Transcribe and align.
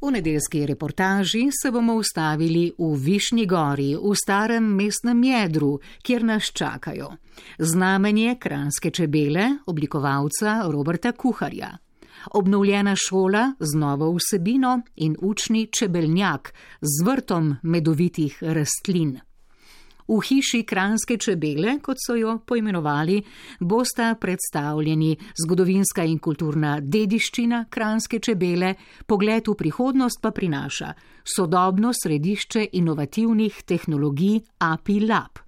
V 0.00 0.10
nedeljski 0.10 0.66
reportaži 0.66 1.48
se 1.62 1.70
bomo 1.70 1.94
ustavili 1.94 2.72
v 2.78 2.94
Višnji 2.96 3.46
gori, 3.46 3.96
v 3.96 4.14
starem 4.16 4.64
mestnem 4.64 5.24
jedru, 5.24 5.78
kjer 6.02 6.24
nas 6.24 6.48
čakajo. 6.52 7.10
Znamenje 7.58 8.36
kranske 8.40 8.90
čebele, 8.90 9.44
oblikovalca 9.66 10.62
Roberta 10.72 11.12
Kuharja. 11.12 11.76
Obnovljena 12.32 12.96
šola 12.96 13.52
z 13.60 13.76
novo 13.78 14.16
vsebino 14.16 14.80
in 14.96 15.16
učni 15.20 15.66
čebeljak 15.66 16.54
z 16.80 17.04
vrtom 17.04 17.56
medovitih 17.62 18.38
rastlin. 18.40 19.18
V 20.10 20.18
hiši 20.26 20.64
Kranske 20.66 21.14
čebele, 21.22 21.76
kot 21.78 22.00
so 22.02 22.16
jo 22.18 22.32
poimenovali, 22.46 23.20
bosta 23.60 24.14
predstavljeni 24.18 25.12
zgodovinska 25.38 26.02
in 26.02 26.18
kulturna 26.18 26.80
dediščina 26.82 27.68
Kranske 27.70 28.18
čebele, 28.18 28.72
pogled 29.06 29.46
v 29.46 29.54
prihodnost 29.54 30.18
pa 30.22 30.32
prinaša 30.34 30.90
sodobno 31.22 31.92
središče 31.94 32.64
inovativnih 32.80 33.62
tehnologij 33.62 34.40
API 34.58 34.98
Lab. 35.06 35.38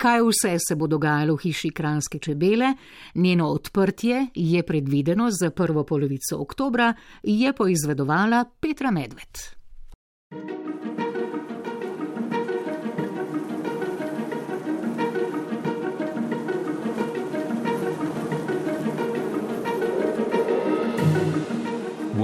Kaj 0.00 0.22
vse 0.24 0.56
se 0.58 0.74
bo 0.74 0.88
dogajalo 0.90 1.36
v 1.36 1.44
hiši 1.44 1.70
Kranske 1.70 2.18
čebele, 2.18 2.72
njeno 3.14 3.52
odprtje 3.54 4.26
je 4.34 4.62
predvideno 4.66 5.28
za 5.30 5.50
prvo 5.50 5.84
polovico 5.84 6.40
oktobra, 6.40 6.94
je 7.22 7.52
poizvedovala 7.52 8.44
Petra 8.60 8.90
Medved. 8.90 9.46
V 10.30 10.69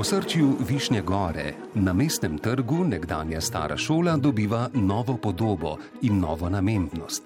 osrčju 0.07 0.57
Višnje 0.69 1.03
gore 1.03 1.55
na 1.75 1.93
mestnem 1.93 2.39
trgu 2.39 2.85
nekdanja 2.85 3.41
stara 3.41 3.77
šola 3.77 4.17
dobiva 4.17 4.69
novo 4.75 5.17
podobo 5.17 5.79
in 6.03 6.21
novo 6.21 6.49
namembnost. 6.49 7.23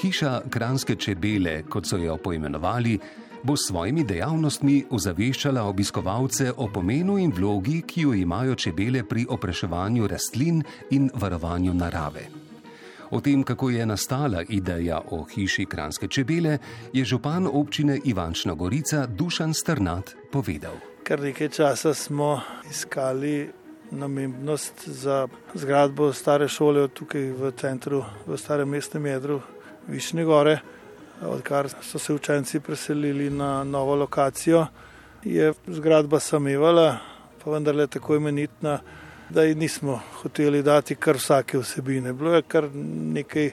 Hiša 0.00 0.40
Kranske 0.50 0.94
čebele, 0.94 1.62
kot 1.62 1.86
so 1.86 1.96
jo 1.96 2.16
poimenovali, 2.16 2.98
bo 3.42 3.56
s 3.56 3.68
svojimi 3.68 4.04
dejavnostmi 4.04 4.84
ozaveščala 4.90 5.62
obiskovalce 5.64 6.52
o 6.56 6.68
pomenu 6.68 7.16
in 7.18 7.32
vlogi, 7.32 7.80
ki 7.86 8.00
jo 8.00 8.12
imajo 8.14 8.54
čebele 8.54 9.04
pri 9.04 9.24
opraševanju 9.28 10.06
rastlin 10.06 10.60
in 10.90 11.08
varovanju 11.14 11.74
narave. 11.74 12.26
O 13.10 13.20
tem, 13.20 13.42
kako 13.42 13.70
je 13.70 13.86
nastala 13.86 14.42
ideja 14.48 15.00
o 15.10 15.24
hiši 15.24 15.64
Kranske 15.64 16.08
čebele, 16.08 16.58
je 16.92 17.04
župan 17.04 17.48
občine 17.52 17.96
Ivančna 18.04 18.54
Gorica 18.54 19.06
Dušan 19.06 19.54
Strnat 19.54 20.12
povedal. 20.32 20.95
Kar 21.06 21.20
nekaj 21.20 21.48
časa 21.48 21.94
smo 21.94 22.40
iskali 22.70 23.50
namembnost 23.90 24.88
za 24.88 25.28
zgradbo 25.54 26.12
stare 26.12 26.48
šole 26.48 26.88
tukaj 26.88 27.28
v 27.30 27.50
centru, 27.60 28.00
v 28.26 28.34
starem 28.36 28.68
mestnem 28.68 29.06
jedru 29.06 29.36
Višnje 29.86 30.24
gore. 30.24 30.58
Odkar 31.22 31.68
so 31.82 31.98
se 31.98 32.14
učenci 32.14 32.60
preselili 32.60 33.30
na 33.30 33.64
novo 33.64 33.94
lokacijo, 33.94 34.66
je 35.24 35.52
zgradba 35.66 36.20
samevala, 36.20 36.98
pa 37.44 37.50
vendarle 37.50 37.86
tako 37.86 38.16
imenitna, 38.16 38.78
da 39.30 39.42
ji 39.42 39.54
nismo 39.54 40.00
hoteli 40.22 40.62
dati 40.62 40.94
kar 40.94 41.16
vsake 41.16 41.58
vsebine. 41.58 42.12
Bilo 42.12 42.34
je 42.34 42.42
kar 42.42 42.66
nekaj 43.14 43.50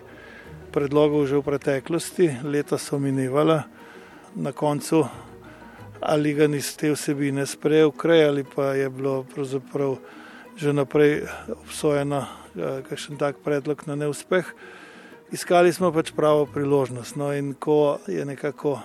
predlogov 0.71 1.27
že 1.27 1.37
v 1.37 1.45
preteklosti, 1.51 2.31
leta 2.43 2.77
so 2.77 2.99
minevala, 2.99 3.61
na 4.35 4.51
koncu 4.51 5.05
ali 6.05 6.33
ga 6.33 6.47
niste 6.47 6.87
te 6.87 6.91
vsebine 6.91 7.45
sprejel, 7.45 7.91
kraj 7.91 8.25
ali 8.27 8.43
pa 8.43 8.73
je 8.73 8.89
bilo 8.89 9.25
že 10.55 10.73
naprej 10.73 11.25
obsojeno, 11.49 12.25
eh, 12.55 12.81
kakšen 12.89 13.17
tak 13.17 13.35
predlog 13.43 13.87
na 13.87 13.95
neuspeh. 13.95 14.45
Iskali 15.31 15.73
smo 15.73 15.91
pač 15.91 16.11
pravo 16.13 16.45
priložnost. 16.45 17.15
No, 17.15 17.33
in 17.33 17.53
ko 17.53 17.97
je 18.07 18.25
nekako 18.25 18.79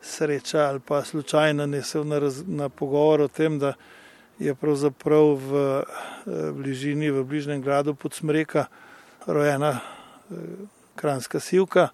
sreča 0.00 0.70
ali 0.70 0.80
pa 0.80 1.04
slučajno 1.04 1.66
nesel 1.66 2.06
na, 2.06 2.18
raz, 2.18 2.42
na 2.46 2.68
pogovor 2.68 3.20
o 3.20 3.28
tem, 3.28 3.58
da 3.58 3.74
je 4.38 4.54
pravzaprav 4.54 5.36
v 5.36 5.52
eh, 5.56 6.52
bližini, 6.52 7.10
v 7.10 7.24
bližnjem 7.24 7.62
gradu 7.62 7.94
pod 7.94 8.14
Smreka 8.14 8.66
rojena 9.26 9.80
eh, 9.80 10.34
kranska 10.94 11.40
sivka, 11.40 11.88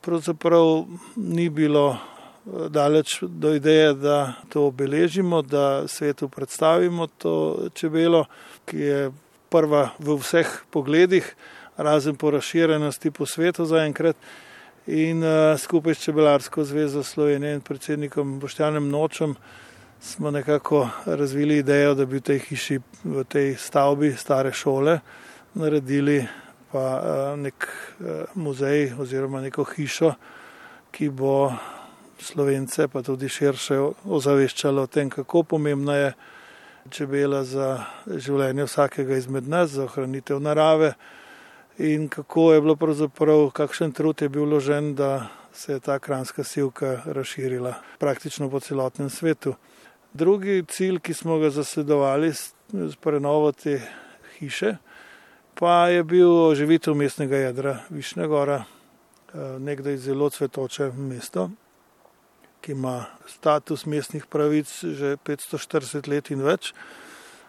pravzaprav 0.00 0.84
ni 1.16 1.48
bilo 1.50 1.96
daleč 2.44 3.18
do 3.22 3.54
ideje, 3.54 3.94
da 3.94 4.32
to 4.48 4.66
obeležimo, 4.66 5.42
da 5.42 5.88
svetu 5.88 6.28
predstavimo 6.28 7.06
to 7.06 7.58
čebelo, 7.74 8.24
ki 8.64 8.78
je 8.78 9.10
prva 9.50 9.90
v 9.98 10.16
vseh 10.20 10.48
pogledih, 10.70 11.34
razen 11.76 12.16
po 12.16 12.30
razširjenosti 12.30 13.10
po 13.10 13.26
svetu 13.26 13.64
zaenkrat. 13.64 14.16
In 14.86 15.22
uh, 15.22 15.58
skupaj 15.58 15.94
s 15.94 16.04
Čebelarsko 16.04 16.64
zvezo 16.64 17.02
Slovenije 17.02 17.54
in 17.54 17.60
predsednikom 17.60 18.38
Boštjanem 18.40 18.88
Nočem 18.88 19.34
smo 20.00 20.30
nekako 20.30 20.88
razvili 21.06 21.58
idejo, 21.58 21.94
da 21.94 22.06
bi 22.06 22.16
v 22.16 22.20
tej 22.20 22.38
hiši, 22.38 22.78
v 23.04 23.24
tej 23.24 23.54
stavbi 23.56 24.14
stare 24.16 24.52
šole 24.52 25.00
naredili 25.54 26.24
pa 26.72 26.78
uh, 26.80 27.38
nek 27.38 27.66
uh, 27.66 28.06
muzej 28.34 28.94
oziroma 28.98 29.40
neko 29.40 29.64
hišo, 29.64 30.14
ki 30.90 31.10
bo 31.10 31.52
slovence, 32.22 32.88
pa 32.88 33.02
tudi 33.02 33.28
širše 33.28 33.78
ozaveščalo 34.04 34.82
o 34.82 34.90
tem, 34.90 35.10
kako 35.10 35.42
pomembna 35.42 35.96
je 35.96 36.12
čebela 36.90 37.42
za 37.44 37.84
življenje 38.06 38.64
vsakega 38.64 39.16
izmed 39.16 39.48
nas, 39.48 39.74
za 39.76 39.84
ohranitev 39.84 40.40
narave 40.40 40.94
in 41.78 42.08
kako 42.08 42.52
je 42.52 42.60
bilo 42.60 42.76
pravzaprav, 42.76 43.50
kakšen 43.56 43.92
trud 43.96 44.22
je 44.22 44.28
bil 44.28 44.44
vložen, 44.44 44.94
da 44.94 45.30
se 45.52 45.72
je 45.72 45.80
ta 45.80 45.98
kranska 45.98 46.44
silka 46.44 47.00
razširila 47.06 47.74
praktično 47.98 48.50
po 48.50 48.60
celotnem 48.60 49.10
svetu. 49.10 49.54
Drugi 50.12 50.64
cilj, 50.68 51.00
ki 51.00 51.14
smo 51.14 51.38
ga 51.38 51.50
zasledovali 51.50 52.32
z 52.32 52.96
prenovo 53.00 53.52
te 53.52 53.80
hiše, 54.38 54.76
pa 55.54 55.88
je 55.88 56.04
bil 56.04 56.30
oživitev 56.50 56.94
mestnega 56.94 57.36
jedra 57.36 57.78
Višnja 57.90 58.26
Gora, 58.26 58.64
eh, 58.64 59.58
nekdaj 59.58 59.96
zelo 59.96 60.30
cvetoče 60.30 60.92
mesto, 60.92 61.50
ki 62.60 62.72
ima 62.72 63.04
status 63.28 63.86
mestnih 63.86 64.26
pravic 64.26 64.68
že 64.82 65.16
540 65.26 66.08
let 66.08 66.30
in 66.30 66.42
več, 66.44 66.72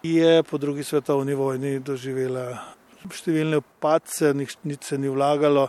je 0.04 0.44
po 0.44 0.58
drugi 0.58 0.84
svetovni 0.84 1.36
vojni 1.38 1.80
doživela 1.80 2.76
številne 3.10 3.62
padce, 3.82 4.34
nič 4.34 4.84
se 4.86 4.98
ni 4.98 5.10
vlagalo, 5.10 5.68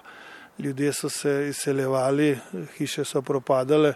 ljudje 0.58 0.92
so 0.92 1.08
se 1.08 1.48
izseljevali, 1.48 2.36
hiše 2.76 3.04
so 3.04 3.22
propadale. 3.22 3.94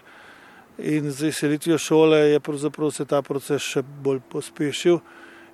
In 0.77 1.11
z 1.11 1.31
izselitvijo 1.31 1.77
šole 1.77 2.17
je 2.17 2.39
pravzaprav 2.39 2.91
se 2.91 3.05
ta 3.05 3.21
proces 3.21 3.61
še 3.61 3.81
bolj 3.81 4.21
pospešil 4.29 4.99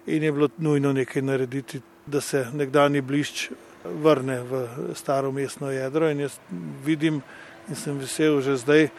in 0.08 0.24
je 0.24 0.32
bilo 0.32 0.50
nujno 0.58 0.92
nekaj 0.94 1.22
narediti, 1.24 1.82
da 2.06 2.20
se 2.22 2.46
nekdani 2.54 3.02
blišč 3.02 3.50
vrne 4.04 4.42
v 4.44 4.68
staro 4.96 5.32
mestno 5.32 5.72
jedro. 5.72 6.10
In 6.12 6.26
jaz 6.26 6.40
vidim 6.84 7.22
in 7.70 7.76
sem 7.76 8.00
vesel 8.00 8.42
že 8.42 8.58
zdaj, 8.60 8.90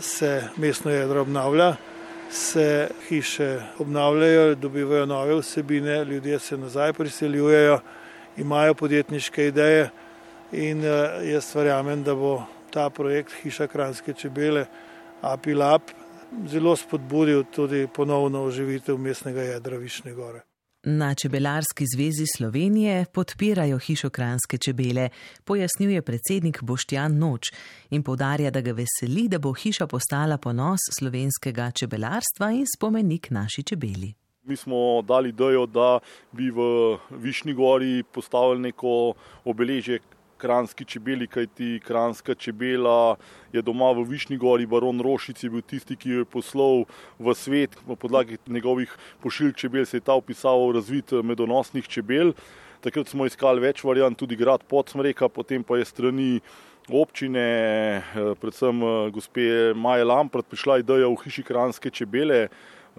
se 0.00 0.48
mestno 0.56 0.90
jedro 0.90 1.20
obnavlja, 1.20 1.76
se 2.30 2.88
hiše 3.08 3.60
obnavljajo, 3.78 4.54
dobivajo 4.54 5.06
nove 5.06 5.34
vsebine, 5.40 6.04
ljudje 6.04 6.38
se 6.38 6.56
nazaj 6.56 6.92
priseljujejo, 6.92 7.80
imajo 8.36 8.74
podjetniške 8.74 9.46
ideje 9.46 9.90
in 10.52 10.84
eh, 10.84 11.30
jaz 11.32 11.54
verjamem, 11.54 12.02
da 12.02 12.14
bo 12.14 12.42
ta 12.70 12.90
projekt 12.90 13.32
Hiša 13.42 13.66
Kranske 13.66 14.12
čebele 14.12 14.66
Apilap 15.22 15.82
zelo 16.48 16.76
spodbudil 16.76 17.44
tudi 17.44 17.86
ponovno 17.94 18.44
oživitev 18.44 18.98
mestnega 18.98 19.42
jedra 19.42 19.76
Višnje 19.76 20.12
gore. 20.12 20.47
Na 20.90 21.14
Čebelarski 21.14 21.84
zvezi 21.94 22.24
Slovenije 22.36 23.04
podpirajo 23.12 23.78
hišo 23.78 24.10
kranske 24.10 24.58
čebele, 24.58 25.08
pojasnjuje 25.44 26.02
predsednik 26.02 26.62
Boštjan 26.62 27.18
Noč 27.18 27.50
in 27.90 28.02
povdarja, 28.02 28.50
da 28.50 28.60
ga 28.60 28.72
veseli, 28.72 29.26
da 29.28 29.38
bo 29.38 29.52
hiša 29.52 29.86
postala 29.86 30.38
ponos 30.38 30.80
slovenskega 30.98 31.70
čebelarstva 31.70 32.50
in 32.56 32.64
spomenik 32.76 33.28
naši 33.30 33.62
čebeli. 33.62 34.14
Mi 34.42 34.56
smo 34.56 35.02
dali 35.02 35.28
idejo, 35.28 35.66
da 35.66 35.98
bi 36.32 36.48
v 36.50 36.96
Višnji 37.10 37.52
gori 37.52 38.02
postavili 38.02 38.60
neko 38.60 39.12
obeležje 39.44 40.00
kranski 40.38 40.84
čebeli, 40.84 41.26
kajti 41.26 41.80
kranska 41.84 42.34
čebela 42.34 43.16
je 43.52 43.62
doma 43.62 43.90
v 43.92 44.06
Višnji 44.06 44.38
gori, 44.38 44.66
baron 44.66 45.00
Rošic 45.02 45.42
je 45.44 45.50
bil 45.50 45.62
tisti, 45.62 45.96
ki 45.96 46.10
jo 46.10 46.22
je 46.22 46.28
poslal 46.30 46.84
v 47.18 47.34
svet. 47.34 47.74
V 47.86 47.96
podlagi 47.96 48.38
njegovih 48.46 48.94
pošiljk 49.22 49.56
čebel 49.56 49.86
se 49.86 49.96
je 49.98 50.06
ta 50.06 50.14
opisal 50.14 50.70
razvit 50.74 51.12
medonosnih 51.12 51.88
čebel. 51.88 52.32
Takrat 52.80 53.10
smo 53.10 53.26
iskali 53.26 53.60
več 53.60 53.82
variant, 53.84 54.14
tudi 54.18 54.38
grad 54.38 54.62
Podsmreka, 54.70 55.28
potem 55.28 55.64
pa 55.66 55.80
je 55.80 55.84
strani 55.84 56.32
občine, 56.88 58.02
predvsem 58.40 58.80
gospe 59.12 59.74
Maje 59.74 60.06
Lamprat, 60.06 60.46
prišla 60.46 60.78
ideja 60.80 61.10
v 61.10 61.18
hiši 61.24 61.42
kranske 61.42 61.90
čebele. 61.90 62.46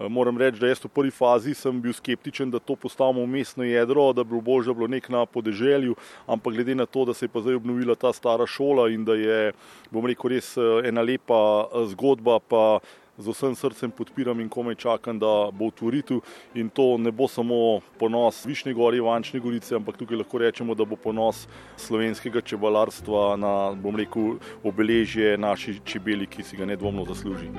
Moram 0.08 0.38
reči, 0.38 0.60
da 0.60 0.70
jaz 0.70 0.80
v 0.84 0.88
prvi 0.88 1.10
fazi 1.12 1.52
sem 1.54 1.80
bil 1.80 1.92
skeptičen, 1.92 2.50
da 2.50 2.58
to 2.58 2.76
postavimo 2.76 3.26
mestno 3.26 3.64
jedro, 3.64 4.12
da 4.12 4.24
bi 4.24 4.30
bilo 4.30 4.40
bolje, 4.40 4.66
da 4.66 4.72
bi 4.72 4.78
bilo 4.78 4.88
nek 4.88 5.08
na 5.08 5.26
podeželju, 5.26 5.96
ampak 6.26 6.54
glede 6.54 6.74
na 6.74 6.86
to, 6.86 7.04
da 7.04 7.14
se 7.14 7.26
je 7.26 7.28
pa 7.28 7.40
zdaj 7.40 7.60
obnovila 7.60 7.94
ta 7.94 8.12
stara 8.12 8.46
šola 8.46 8.88
in 8.88 9.04
da 9.04 9.14
je, 9.14 9.52
bom 9.90 10.06
rekel, 10.06 10.30
res 10.32 10.54
ena 10.84 11.04
lepa 11.04 11.68
zgodba, 11.92 12.38
pa 12.40 12.80
z 13.20 13.28
vsem 13.28 13.54
srcem 13.54 13.90
podpiram 13.92 14.40
in 14.40 14.48
komaj 14.48 14.74
čakam, 14.80 15.18
da 15.20 15.50
bo 15.52 15.68
otvoritev. 15.68 16.22
In 16.54 16.70
to 16.72 16.96
ne 16.98 17.12
bo 17.12 17.28
samo 17.28 17.80
ponos 18.00 18.44
Višnje 18.46 18.72
gore, 18.74 18.96
Ivančne 18.96 19.40
gorice, 19.40 19.76
ampak 19.76 20.00
tukaj 20.00 20.22
lahko 20.22 20.40
rečemo, 20.40 20.74
da 20.74 20.88
bo 20.88 20.96
ponos 20.96 21.46
slovenskega 21.76 22.40
čebelarstva 22.40 23.36
na, 23.36 23.54
bom 23.76 23.96
rekel, 23.96 24.38
obeležje 24.64 25.36
naši 25.36 25.80
čebeli, 25.84 26.26
ki 26.26 26.42
si 26.42 26.56
ga 26.56 26.64
nedvomno 26.64 27.04
zasluži. 27.04 27.52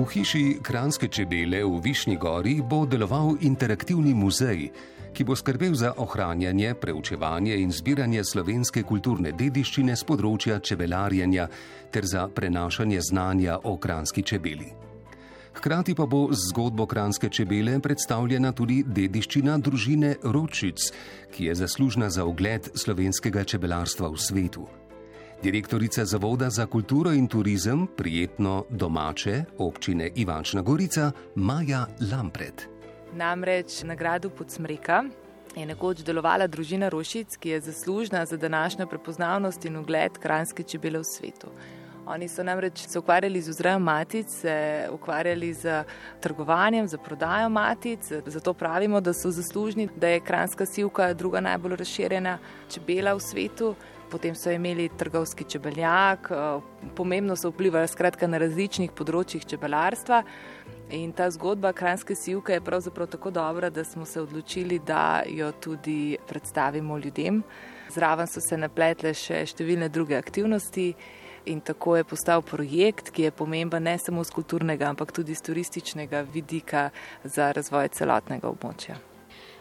V 0.00 0.08
hiši 0.08 0.64
Kranske 0.64 1.12
čebele 1.12 1.60
v 1.60 1.76
Višnji 1.84 2.16
gori 2.16 2.54
bo 2.64 2.86
deloval 2.88 3.36
interaktivni 3.44 4.14
muzej, 4.16 4.70
ki 5.12 5.24
bo 5.28 5.36
skrbel 5.36 5.76
za 5.76 5.92
ohranjanje, 6.00 6.72
preučevanje 6.80 7.58
in 7.60 7.68
zbiranje 7.68 8.24
slovenske 8.24 8.80
kulturne 8.80 9.34
dediščine 9.36 9.92
z 9.92 10.08
področja 10.08 10.56
čebelarjenja 10.64 11.44
ter 11.92 12.08
za 12.08 12.24
prenašanje 12.32 12.96
znanja 13.12 13.60
o 13.60 13.76
kranski 13.76 14.24
čebeli. 14.24 14.72
Hkrati 15.60 15.92
pa 15.92 16.08
bo 16.08 16.32
z 16.32 16.48
zgodbo 16.48 16.88
kranske 16.88 17.28
čebele 17.28 17.76
predstavljena 17.84 18.56
tudi 18.56 18.80
dediščina 18.88 19.60
družine 19.60 20.16
Ročic, 20.24 20.94
ki 21.28 21.52
je 21.52 21.60
zaslužna 21.60 22.08
za 22.08 22.24
ogled 22.24 22.72
slovenskega 22.72 23.44
čebelarstva 23.44 24.08
v 24.08 24.16
svetu. 24.16 24.64
Direktorica 25.42 26.04
Zavoda 26.04 26.50
za 26.50 26.66
kulturo 26.66 27.12
in 27.12 27.28
turizem, 27.28 27.86
prijetno 27.96 28.64
domače 28.70 29.44
občine 29.58 30.10
Ivančna 30.14 30.62
Gorica, 30.62 31.12
Maja 31.34 31.86
Lampret. 32.12 32.68
Namreč 33.12 33.82
nagrado 33.82 34.30
Podsmreka 34.30 35.04
je 35.56 35.66
nekoč 35.66 36.02
delovala 36.04 36.46
družina 36.46 36.88
Rošic, 36.88 37.36
ki 37.36 37.48
je 37.48 37.60
zaslužna 37.60 38.26
za 38.26 38.36
današnjo 38.36 38.86
prepoznavnost 38.86 39.64
in 39.64 39.76
ugled 39.76 40.18
kranske 40.18 40.62
čebele 40.62 40.98
v 40.98 41.04
svetu. 41.04 41.48
Oni 42.06 42.28
so 42.28 42.42
namreč 42.42 42.78
se 42.78 42.98
ukvarjali 42.98 43.40
z 43.42 43.48
vzrejem 43.48 43.82
matic, 43.82 44.28
se 44.28 44.88
ukvarjali 44.92 45.54
z 45.54 45.84
trgovanjem, 46.20 46.88
z 46.88 46.98
prodajo 47.04 47.48
matic, 47.48 48.12
zato 48.26 48.54
pravimo, 48.54 49.00
da 49.00 49.12
so 49.12 49.30
zaslužni, 49.30 49.88
da 49.96 50.08
je 50.08 50.20
kranska 50.20 50.66
sivka 50.66 51.14
druga 51.14 51.40
najbolj 51.40 51.76
razširjena 51.76 52.38
čebela 52.68 53.14
v 53.14 53.20
svetu. 53.20 53.74
Potem 54.10 54.34
so 54.34 54.50
imeli 54.50 54.88
trgovski 54.98 55.44
čebeljak, 55.44 56.30
pomembno 56.96 57.36
so 57.36 57.50
vplivali 57.50 57.88
skratka 57.88 58.26
na 58.26 58.40
različnih 58.42 58.90
področjih 58.90 59.44
čebelarstva. 59.46 60.22
In 60.90 61.12
ta 61.14 61.28
zgodba 61.30 61.70
kranske 61.72 62.16
sivke 62.18 62.56
je 62.56 62.64
pravzaprav 62.66 63.06
tako 63.12 63.30
dobra, 63.30 63.70
da 63.70 63.84
smo 63.84 64.04
se 64.04 64.20
odločili, 64.20 64.80
da 64.86 65.22
jo 65.26 65.52
tudi 65.52 66.16
predstavimo 66.26 66.98
ljudem. 66.98 67.42
Zraven 67.94 68.26
so 68.26 68.42
se 68.42 68.58
napletle 68.58 69.14
še 69.14 69.44
številne 69.46 69.88
druge 69.88 70.18
aktivnosti. 70.18 70.88
In 71.50 71.62
tako 71.64 71.96
je 71.96 72.04
postal 72.04 72.42
projekt, 72.42 73.14
ki 73.14 73.28
je 73.28 73.30
pomemben 73.32 73.86
ne 73.86 73.94
samo 73.98 74.24
z 74.24 74.34
kulturnega, 74.34 74.90
ampak 74.90 75.14
tudi 75.16 75.34
z 75.34 75.46
turističnega 75.46 76.26
vidika 76.34 76.90
za 77.24 77.52
razvoj 77.56 77.88
celotnega 77.96 78.50
območja. 78.50 78.98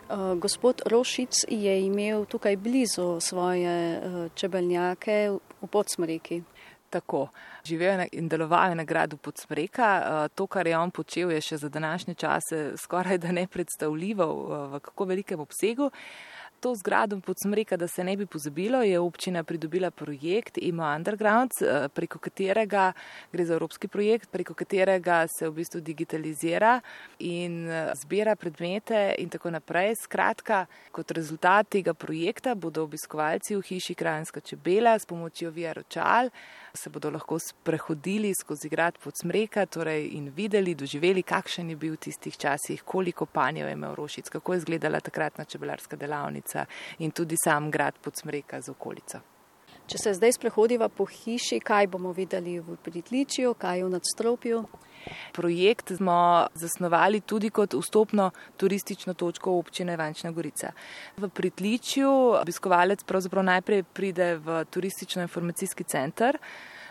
Uh, 0.09 0.33
gospod 0.39 0.81
Rošic 0.85 1.45
je 1.47 1.85
imel 1.85 2.25
tukaj 2.25 2.57
blizu 2.57 3.19
svoje 3.21 3.97
uh, 3.97 4.31
čebeljake 4.35 5.29
v 5.61 5.67
Podsmreki. 5.67 6.41
Tako, 6.89 7.27
živel 7.63 8.07
in 8.11 8.27
deloval 8.27 8.69
je 8.69 8.75
na 8.75 8.83
gradu 8.83 9.17
Podsmreka. 9.17 9.89
Eh, 9.97 10.29
to, 10.35 10.47
kar 10.47 10.67
je 10.67 10.77
on 10.77 10.91
počel, 10.91 11.31
je 11.31 11.41
še 11.41 11.57
za 11.57 11.69
današnje 11.69 12.13
čase 12.13 12.71
skoraj 12.77 13.17
da 13.17 13.31
ne 13.31 13.47
predstavljivo 13.47 14.25
eh, 14.25 14.67
v 14.73 14.79
kako 14.79 15.05
velikem 15.05 15.39
obsegu. 15.39 15.91
To 16.59 16.75
zgradom 16.75 17.21
Podsmreka, 17.21 17.77
da 17.77 17.87
se 17.87 18.03
ne 18.03 18.17
bi 18.17 18.25
pozabilo, 18.25 18.81
je 18.83 18.99
občina 18.99 19.43
pridobila 19.43 19.91
projekt 19.91 20.57
IMO 20.57 20.83
Underground, 20.95 21.51
eh, 21.61 21.87
preko 21.87 22.19
katerega 22.19 22.93
gre 23.31 23.45
za 23.45 23.53
evropski 23.53 23.87
projekt, 23.87 24.29
preko 24.31 24.53
katerega 24.53 25.27
se 25.27 25.49
v 25.49 25.53
bistvu 25.53 25.81
digitalizira 25.81 26.81
in 27.19 27.69
zbira 27.95 28.35
predmete 28.35 29.15
in 29.17 29.29
tako 29.29 29.51
naprej. 29.51 29.95
Skratka, 30.03 30.65
kot 30.91 31.11
rezultat 31.11 31.69
tega 31.69 31.93
projekta 31.93 32.55
bodo 32.55 32.83
obiskovalci 32.83 33.55
v 33.55 33.61
hiši 33.61 33.95
Krajinska 33.95 34.39
čebela 34.39 34.99
s 34.99 35.05
pomočjo 35.05 35.51
VR 35.51 35.79
očal 35.79 36.29
se 36.73 36.89
bodo 36.89 37.09
lahko 37.11 37.39
sprehodili 37.39 38.33
skozi 38.41 38.69
grad 38.69 38.97
pod 38.97 39.13
smreka 39.21 39.65
torej 39.65 40.09
in 40.17 40.29
videli, 40.35 40.75
doživeli, 40.75 41.23
kakšen 41.23 41.69
je 41.69 41.75
bil 41.75 41.93
v 41.93 42.03
tistih 42.07 42.37
časih, 42.37 42.83
koliko 42.83 43.25
panjev 43.25 43.67
je 43.67 43.73
imel 43.73 43.95
Rošic, 43.95 44.29
kako 44.29 44.53
je 44.53 44.57
izgledala 44.57 44.99
takratna 44.99 45.45
čebelarska 45.45 45.95
delavnica 45.95 46.65
in 46.99 47.11
tudi 47.11 47.35
sam 47.43 47.71
grad 47.71 47.99
pod 48.01 48.15
smreka 48.15 48.61
z 48.61 48.69
okolico. 48.69 49.38
Če 49.89 49.97
se 49.97 50.11
zdaj 50.13 50.35
sprehodiva 50.35 50.85
po 50.93 51.07
hiši, 51.09 51.57
kaj 51.65 51.87
bomo 51.89 52.11
videli 52.13 52.59
v 52.61 52.75
pritličju, 52.85 53.55
kaj 53.57 53.81
v 53.81 53.87
nadstropju? 53.95 54.59
Projekt 55.33 55.95
smo 55.97 56.45
zasnovali 56.53 57.23
tudi 57.25 57.49
kot 57.49 57.73
vstopno 57.73 58.27
turistično 58.61 59.15
točko 59.17 59.55
občine 59.57 59.95
Vančna 59.97 60.29
Gorica. 60.31 60.75
V 61.17 61.31
pritličju 61.33 62.11
obiskovalec 62.37 63.01
pravzaprav 63.03 63.47
najprej 63.49 63.81
pride 63.83 64.35
v 64.37 64.59
turistično-informacijski 64.69 65.87
center. 65.89 66.37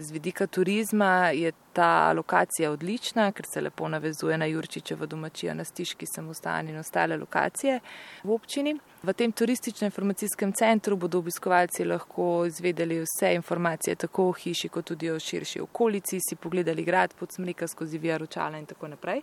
Z 0.00 0.10
vidika 0.10 0.46
turizma 0.46 1.30
je 1.30 1.52
ta 1.72 2.12
lokacija 2.12 2.70
odlična, 2.70 3.32
ker 3.32 3.46
se 3.46 3.60
lepo 3.60 3.88
navezuje 3.88 4.38
na 4.38 4.46
Jurčičevo 4.46 5.06
domačijo, 5.06 5.54
na 5.54 5.64
Stiški 5.64 6.06
samostan 6.06 6.68
in 6.68 6.78
ostale 6.78 7.16
lokacije 7.16 7.80
v 8.22 8.30
občini. 8.30 8.76
V 9.02 9.12
tem 9.12 9.32
turistično-informacijskem 9.32 10.52
centru 10.52 10.96
bodo 10.96 11.18
obiskovalci 11.18 11.84
lahko 11.84 12.46
izvedeli 12.46 13.00
vse 13.02 13.34
informacije 13.34 13.96
tako 13.96 14.28
o 14.28 14.32
hiši, 14.32 14.68
kot 14.68 14.84
tudi 14.84 15.10
o 15.10 15.18
širši 15.18 15.60
okolici, 15.60 16.20
si 16.20 16.36
pogledali 16.36 16.84
grad 16.84 17.14
pod 17.18 17.32
smrika 17.32 17.66
skozi 17.66 17.98
Vijaročala 17.98 18.58
in 18.58 18.66
tako 18.66 18.88
naprej. 18.88 19.22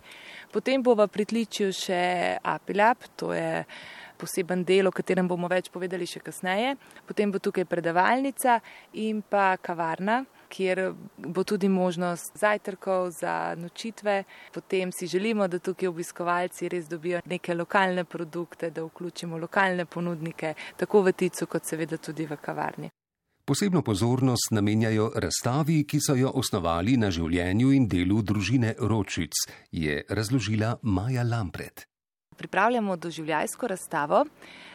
Potem 0.51 0.83
bo 0.83 0.95
v 0.95 1.07
pritličju 1.07 1.71
še 1.71 2.37
Apilap, 2.43 3.07
to 3.15 3.33
je 3.33 3.63
poseben 4.17 4.63
del, 4.63 4.87
o 4.87 4.91
katerem 4.91 5.27
bomo 5.27 5.47
več 5.47 5.71
povedali 5.71 6.07
še 6.07 6.19
kasneje. 6.19 6.75
Potem 7.07 7.31
bo 7.31 7.39
tukaj 7.39 7.65
predavalnica 7.65 8.59
in 8.93 9.21
pa 9.21 9.53
kavarna, 9.57 10.25
kjer 10.49 10.93
bo 11.17 11.43
tudi 11.43 11.69
možnost 11.69 12.37
zajtrkov 12.37 13.09
za 13.11 13.55
nočitve. 13.57 14.23
Potem 14.53 14.91
si 14.91 15.07
želimo, 15.07 15.47
da 15.47 15.59
tukaj 15.59 15.87
obiskovalci 15.87 16.69
res 16.69 16.89
dobijo 16.89 17.21
neke 17.25 17.53
lokalne 17.53 18.03
produkte, 18.03 18.69
da 18.69 18.83
vključimo 18.83 19.37
lokalne 19.37 19.85
ponudnike, 19.85 20.53
tako 20.77 21.01
v 21.01 21.11
Ticu, 21.11 21.47
kot 21.47 21.65
seveda 21.65 21.97
tudi 21.97 22.25
v 22.25 22.37
kavarni. 22.37 22.89
Posebno 23.45 23.81
pozornost 23.81 24.51
namenjajo 24.51 25.11
razstavi, 25.15 25.83
ki 25.85 25.99
so 26.01 26.15
jo 26.17 26.31
osnovali 26.33 26.95
na 26.97 27.11
življenju 27.13 27.73
in 27.77 27.83
delu 27.87 28.23
družine 28.25 28.71
Ročic, 28.79 29.37
je 29.71 29.99
razložila 30.09 30.79
Maja 30.81 31.23
Lampret. 31.23 31.85
Pripravljamo 32.37 32.95
doživljajsko 32.97 33.67
razstavo, 33.67 34.23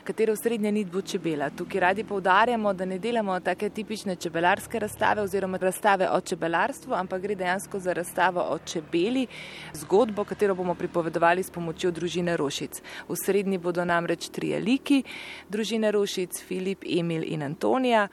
katero 0.05 0.37
srednja 0.37 0.71
nit 0.71 0.89
bo 0.93 1.03
čebela. 1.03 1.51
Tukaj 1.51 1.81
radi 1.81 2.05
poudarjamo, 2.05 2.73
da 2.73 2.85
ne 2.85 2.99
delamo 2.99 3.41
take 3.41 3.71
tipične 3.71 4.17
čebelarske 4.17 4.79
razstave 4.79 5.23
oziroma 5.23 5.59
razstave 5.61 6.09
o 6.11 6.21
čebelarstvu, 6.21 6.95
ampak 6.95 7.23
gre 7.23 7.35
dejansko 7.35 7.79
za 7.79 7.93
razstavo 7.93 8.41
o 8.51 8.59
čebeli, 8.59 9.27
zgodbo, 9.75 10.25
katero 10.25 10.55
bomo 10.55 10.75
pripovedovali 10.75 11.43
s 11.43 11.51
pomočjo 11.51 11.91
družine 11.91 12.37
Rošic. 12.37 12.83
V 13.09 13.17
srednji 13.25 13.59
bodo 13.59 13.85
namreč 13.85 14.29
tri 14.29 14.55
liki 14.59 15.03
družine 15.49 15.91
Rošic, 15.91 16.43
Filip, 16.47 16.85
Emil 16.85 17.25
in 17.27 17.43
Antonija. 17.43 18.09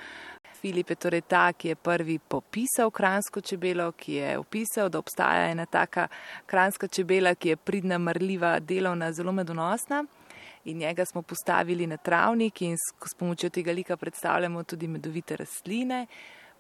Filip 0.62 0.90
je 0.90 0.96
torej 0.96 1.22
ta, 1.22 1.54
ki 1.54 1.68
je 1.68 1.76
prvi 1.76 2.20
popisal 2.20 2.92
kransko 2.92 3.42
čebelo, 3.42 3.92
ki 3.92 4.14
je 4.14 4.38
opisal, 4.38 4.90
da 4.90 5.00
obstaja 5.00 5.52
ena 5.52 5.66
taka 5.66 6.08
kranska 6.46 6.88
čebela, 6.88 7.36
ki 7.36 7.50
je 7.50 7.56
pridna, 7.56 7.98
mrljiva, 7.98 8.60
delovna, 8.60 9.12
zelo 9.14 9.32
medonosna. 9.32 10.06
In 10.68 10.78
njega 10.78 11.06
smo 11.06 11.22
postavili 11.22 11.88
na 11.88 11.98
travnik 11.98 12.62
in 12.62 12.76
s 12.78 13.14
pomočjo 13.14 13.50
tega 13.50 13.72
lika 13.72 13.98
predstavljamo 13.98 14.64
tudi 14.64 14.88
medovite 14.88 15.36
rastline. 15.36 16.08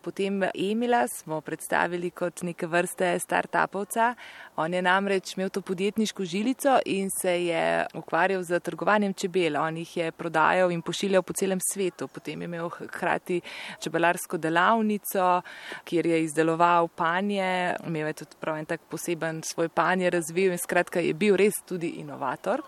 Potem 0.01 0.43
Emila 0.55 1.07
smo 1.07 1.41
predstavili 1.41 2.11
kot 2.11 2.41
neke 2.41 2.67
vrste 2.67 3.19
start-upovca. 3.19 4.13
On 4.55 4.73
je 4.73 4.81
namreč 4.81 5.33
imel 5.35 5.49
to 5.49 5.61
podjetniško 5.61 6.25
žilico 6.25 6.77
in 6.85 7.09
se 7.21 7.45
je 7.45 7.85
ukvarjal 7.93 8.43
z 8.43 8.59
trgovanjem 8.59 9.13
čebel. 9.13 9.57
On 9.59 9.77
jih 9.77 9.97
je 9.97 10.11
prodajal 10.11 10.71
in 10.71 10.81
pošiljal 10.81 11.23
po 11.23 11.33
celem 11.33 11.59
svetu. 11.73 12.07
Potem 12.07 12.41
je 12.41 12.45
imel 12.45 12.69
hkrati 12.69 13.41
čebelarsko 13.83 14.37
delavnico, 14.37 15.41
kjer 15.83 16.05
je 16.05 16.23
izdeloval 16.23 16.87
panje. 16.87 17.75
Imel 17.87 18.07
je 18.07 18.13
tudi 18.13 18.39
prav 18.39 18.57
en 18.57 18.65
tak 18.65 18.81
poseben 18.89 19.43
svoj 19.43 19.69
panje 19.69 20.09
razvil 20.09 20.51
in 20.51 20.57
skratka 20.57 20.99
je 20.99 21.13
bil 21.13 21.35
res 21.35 21.59
tudi 21.65 21.87
inovator. 21.99 22.63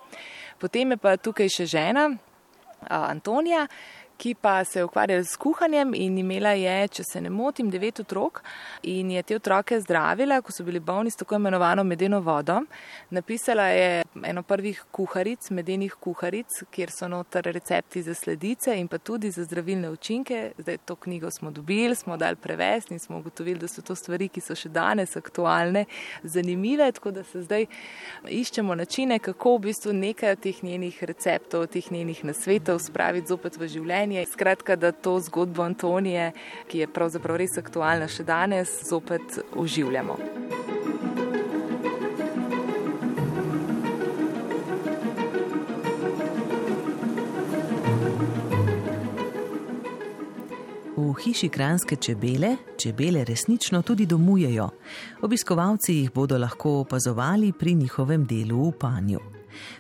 Potem 0.59 0.91
je 0.91 0.97
pa 0.97 1.15
tukaj 1.17 1.49
še 1.49 1.65
žena, 1.65 2.09
Antonija, 2.89 3.65
ki 4.19 4.33
pa 4.35 4.63
se 4.65 4.79
je 4.79 4.83
ukvarjala 4.83 5.23
s 5.23 5.37
kuhanjem 5.39 5.93
in 5.95 6.17
imela 6.19 6.51
je, 6.59 6.87
če 6.87 7.03
se 7.07 7.21
ne 7.23 7.29
motim, 7.31 7.69
devet 7.71 8.01
otrok 8.03 8.41
in 8.83 9.13
je 9.15 9.23
te 9.23 9.37
otroke 9.39 9.79
zdravila, 9.79 10.41
ko 10.43 10.51
so 10.51 10.65
bili 10.67 10.81
bolni 10.83 11.11
s 11.11 11.19
tako 11.19 11.39
imenovano 11.39 11.85
medeno 11.87 12.19
vodo. 12.19 12.59
Napisala 13.15 13.69
je 13.71 14.03
eno 14.25 14.43
prvih 14.43 14.83
kuharic, 14.91 15.49
medenih 15.49 15.93
kuharic, 15.93 16.63
kjer 16.71 16.91
so 16.91 17.07
noter 17.07 17.43
recepti 17.53 18.01
za 18.03 18.13
sledice 18.13 18.75
in 18.79 18.87
pa 18.87 18.97
tudi 18.97 19.31
za 19.31 19.43
zdravilne 19.43 19.89
učinke. 19.89 20.51
Zdaj 20.57 20.77
to 20.85 20.95
knjigo 20.95 21.31
smo 21.31 21.51
dobili, 21.51 21.95
smo 21.95 22.17
dali 22.17 22.35
prevesti 22.35 22.93
in 22.93 22.99
smo 22.99 23.17
ugotovili, 23.17 23.59
da 23.59 23.67
so 23.67 23.81
to 23.81 23.95
stvari, 23.95 24.29
ki 24.29 24.41
so 24.41 24.55
še 24.55 24.69
danes 24.69 25.15
aktualne, 25.17 25.85
zanimive, 26.23 26.91
tako 26.91 27.11
da 27.11 27.23
se 27.23 27.41
zdaj 27.43 27.65
iščemo 28.27 28.75
načine, 28.75 29.19
kako 29.19 29.57
v 29.57 29.61
bistvu 29.69 29.93
nekaj 29.93 30.35
teh 30.35 30.63
njenih 30.63 31.03
receptov, 31.03 31.67
teh 31.67 31.91
njenih 31.91 32.25
nasvetov 32.25 32.79
spraviti 32.79 33.27
zopet 33.27 33.57
v 33.57 33.67
življenje. 33.67 34.25
Skratka, 34.31 34.75
da 34.75 34.91
to 34.91 35.19
zgodbo 35.19 35.63
Antonije, 35.63 36.31
ki 36.67 36.83
je 36.83 36.91
pravzaprav 36.91 37.39
res 37.39 37.57
aktualna 37.57 38.07
še 38.07 38.23
danes, 38.23 38.79
zopet 38.89 39.41
oživljamo. 39.55 41.28
Hiši 51.23 51.49
Kranske 51.49 51.95
čebele 51.95 52.55
čebele 52.77 53.23
resnično 53.23 53.81
tudi 53.81 54.05
domujejo. 54.05 54.69
Obiskovalci 55.21 55.93
jih 55.93 56.11
bodo 56.11 56.37
lahko 56.37 56.79
opazovali 56.79 57.53
pri 57.59 57.73
njihovem 57.73 58.25
delu 58.25 58.69
v 58.69 58.71
panju. 58.79 59.19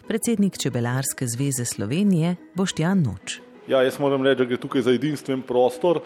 Predsednik 0.07 0.57
Čebelarske 0.57 1.27
zveze 1.27 1.65
Slovenije 1.65 2.35
Boštjan 2.55 3.01
Noč. 3.01 3.39
Ja, 3.67 3.81
jaz 3.81 3.99
moram 3.99 4.23
reči, 4.23 4.37
da 4.37 4.45
gre 4.45 4.57
tukaj 4.57 4.81
za 4.81 4.91
edinstven 4.91 5.41
prostor. 5.41 6.01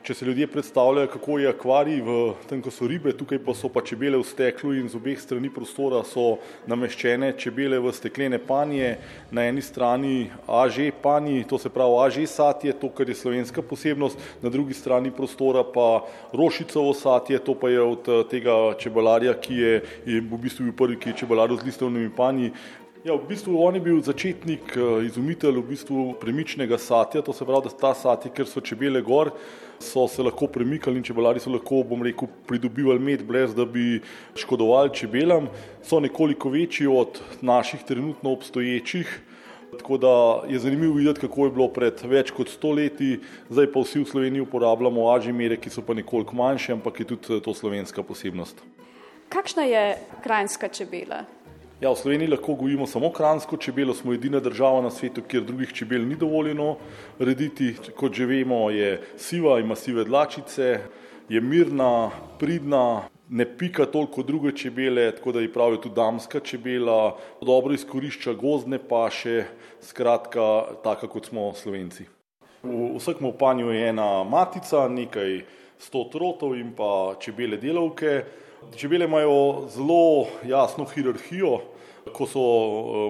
Če 0.00 0.14
se 0.16 0.24
ljudje 0.24 0.46
predstavljajo, 0.46 1.08
kako 1.12 1.38
je 1.38 1.48
akvarij 1.50 1.98
v 2.00 2.14
tem, 2.48 2.62
ko 2.64 2.70
so 2.72 2.86
ribe, 2.88 3.12
tukaj 3.12 3.36
pa 3.44 3.52
so 3.52 3.68
pa 3.68 3.82
čebele 3.84 4.16
v 4.16 4.24
steklu 4.24 4.72
in 4.72 4.88
z 4.88 4.96
obeh 4.96 5.20
strani 5.20 5.50
prostora 5.52 6.00
so 6.08 6.38
nameščene 6.72 7.34
čebele 7.36 7.76
v 7.76 7.92
steklene 7.92 8.38
panje. 8.40 8.94
Na 9.28 9.44
eni 9.44 9.60
strani 9.60 10.30
AŽ 10.48 10.88
panji, 11.04 11.44
to 11.44 11.60
se 11.60 11.68
pravi 11.68 12.00
AŽ 12.06 12.16
satje, 12.32 12.72
to, 12.72 12.88
kar 12.88 13.12
je 13.12 13.18
slovenska 13.20 13.60
posebnost, 13.60 14.16
na 14.40 14.48
drugi 14.48 14.72
strani 14.72 15.12
prostora 15.12 15.66
pa 15.68 16.06
rošicovo 16.32 16.96
satje, 16.96 17.36
to 17.44 17.52
pa 17.52 17.68
je 17.68 17.84
od 17.84 18.08
tega 18.32 18.56
čebelarja, 18.80 19.36
ki 19.36 19.54
je, 19.60 19.74
je 20.08 20.24
v 20.24 20.40
bistvu 20.40 20.70
bil 20.70 20.76
prvi, 20.80 20.96
ki 20.96 21.12
je 21.12 21.20
čebelaril 21.26 21.60
z 21.60 21.68
listovnimi 21.68 22.08
panji. 22.08 22.54
Ja, 23.00 23.14
v 23.16 23.24
bistvu 23.24 23.56
on 23.56 23.74
je 23.74 23.80
bil 23.80 24.00
začetnik, 24.04 24.74
izumitelj 25.08 25.56
v 25.56 25.62
bistvu 25.72 26.02
premičnega 26.20 26.76
satja, 26.76 27.22
to 27.24 27.32
se 27.32 27.46
pravi, 27.48 27.64
da 27.64 27.72
ta 27.72 27.94
satje, 27.96 28.28
ker 28.28 28.44
so 28.44 28.60
čebele 28.60 29.00
gor, 29.00 29.30
so 29.80 30.04
se 30.04 30.20
lahko 30.20 30.44
premikali 30.52 31.00
in 31.00 31.06
čebelari 31.08 31.40
so 31.40 31.48
lahko, 31.48 31.78
bom 31.80 32.04
rekel, 32.04 32.28
pridobivali 32.44 33.00
med 33.00 33.24
brez, 33.24 33.54
da 33.56 33.64
bi 33.64 34.02
škodovali 34.36 34.92
čebelam, 34.92 35.48
so 35.80 35.96
nekoliko 35.96 36.52
večji 36.52 36.90
od 36.92 37.22
naših 37.40 37.88
trenutno 37.88 38.34
obstoječih. 38.36 39.16
Tako 39.78 39.96
da 39.96 40.12
je 40.52 40.58
zanimivo 40.60 41.00
videti, 41.00 41.24
kako 41.24 41.48
je 41.48 41.56
bilo 41.56 41.72
pred 41.72 42.04
več 42.04 42.34
kot 42.36 42.52
sto 42.52 42.74
leti, 42.76 43.14
zdaj 43.48 43.72
pa 43.72 43.80
vsi 43.80 44.04
v 44.04 44.10
Sloveniji 44.12 44.44
uporabljamo 44.44 45.08
aži 45.14 45.32
mere, 45.32 45.56
ki 45.56 45.72
so 45.72 45.80
pa 45.80 45.96
nekoliko 45.96 46.36
manjše, 46.36 46.76
ampak 46.76 47.00
je 47.00 47.08
tudi 47.14 47.40
to 47.40 47.54
slovenska 47.54 48.04
posebnost. 48.04 48.60
Kakšna 49.32 49.62
je 49.62 49.84
krajinska 50.20 50.68
čebela? 50.68 51.24
Ja, 51.80 51.88
v 51.90 51.96
Sloveniji 51.96 52.28
lahko 52.28 52.52
gojimo 52.60 52.84
samo 52.86 53.08
kransko 53.08 53.56
čebelo, 53.56 53.94
smo 53.96 54.12
edina 54.12 54.40
država 54.40 54.82
na 54.84 54.90
svetu, 54.90 55.22
kjer 55.24 55.46
drugih 55.48 55.70
čebel 55.72 56.02
ni 56.04 56.16
dovoljeno 56.16 56.74
rediti. 57.18 57.70
Kot 57.96 58.12
že 58.12 58.26
vemo, 58.28 58.66
je 58.70 59.00
siva, 59.16 59.54
ima 59.60 59.76
sive 59.76 60.04
dlačice, 60.04 60.78
je 61.28 61.40
mirna, 61.40 62.10
pridna, 62.38 63.08
ne 63.28 63.46
pika 63.56 63.86
toliko 63.86 64.22
druge 64.22 64.52
čebele, 64.52 65.06
tako 65.16 65.32
da 65.32 65.40
ji 65.40 65.52
pravijo 65.52 65.80
tudi 65.80 65.94
damska 65.94 66.40
čebela, 66.40 67.16
dobro 67.40 67.74
izkorišča 67.74 68.32
gozdne 68.32 68.78
paše, 68.78 69.44
skratka, 69.80 70.62
taka 70.84 71.08
kot 71.08 71.32
smo 71.32 71.54
Slovenci. 71.54 72.04
V 72.62 72.92
vsakem 72.98 73.26
upanju 73.26 73.72
je 73.72 73.88
ena 73.88 74.24
matica, 74.24 74.84
nekaj 74.88 75.40
sto 75.78 76.04
trotov 76.12 76.58
in 76.60 76.76
pa 76.76 77.16
čebele 77.20 77.56
delavke. 77.56 78.24
Čebele 78.76 79.04
imajo 79.04 79.68
zelo 79.68 80.26
jasno 80.44 80.84
hierarhijo, 80.84 81.58
ko 82.12 82.26
so, 82.26 82.42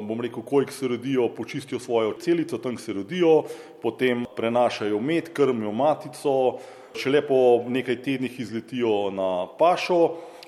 bom 0.06 0.20
rekel, 0.22 0.42
kojk 0.46 0.70
se 0.72 0.88
rodijo, 0.88 1.28
počistijo 1.34 1.80
svojo 1.80 2.12
celico, 2.20 2.58
tam 2.58 2.78
se 2.78 2.92
rodijo, 2.92 3.42
potem 3.82 4.24
prenašajo 4.36 5.00
med, 5.00 5.32
krmijo 5.32 5.72
matico, 5.72 6.58
šele 6.94 7.22
po 7.26 7.64
nekaj 7.68 8.02
tednih 8.02 8.40
izletijo 8.40 9.10
na 9.10 9.46
pašo, 9.58 10.00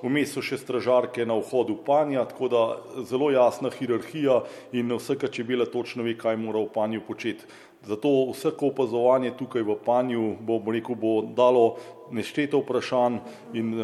vmes 0.02 0.34
so 0.34 0.42
še 0.42 0.58
stražarke 0.58 1.26
na 1.26 1.34
vhodu 1.38 1.76
panja, 1.86 2.24
tako 2.30 2.48
da 2.50 2.62
zelo 3.06 3.30
jasna 3.30 3.70
hierarhija 3.74 4.40
in 4.72 4.94
vsaka 4.98 5.30
čebela 5.30 5.66
točno 5.66 6.06
ve, 6.06 6.14
kaj 6.18 6.38
mora 6.38 6.62
v 6.62 6.70
panju 6.74 7.02
početi. 7.06 7.46
Zato 7.86 8.30
vsako 8.30 8.70
opazovanje 8.70 9.32
tukaj 9.38 9.62
v 9.66 9.76
panju 9.84 10.36
bo, 10.40 10.60
bom 10.62 10.74
rekel, 10.74 10.94
bo 10.94 11.22
dalo 11.22 11.76
nešteto 12.14 12.62
vprašanj 12.62 13.18
in 13.58 13.74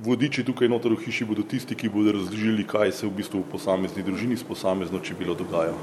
vodiči 0.00 0.44
tukaj 0.44 0.68
noter 0.68 0.94
v 0.96 1.02
hiši 1.04 1.26
bodo 1.28 1.44
tisti, 1.44 1.76
ki 1.76 1.90
bodo 1.92 2.14
razložili, 2.16 2.64
kaj 2.64 2.92
se 2.92 3.06
v 3.06 3.12
bistvu 3.20 3.42
v 3.44 3.50
posamezni 3.52 4.02
družini 4.02 4.36
s 4.36 4.44
posamezno 4.46 5.00
čebelo 5.04 5.36
dogaja. 5.36 5.76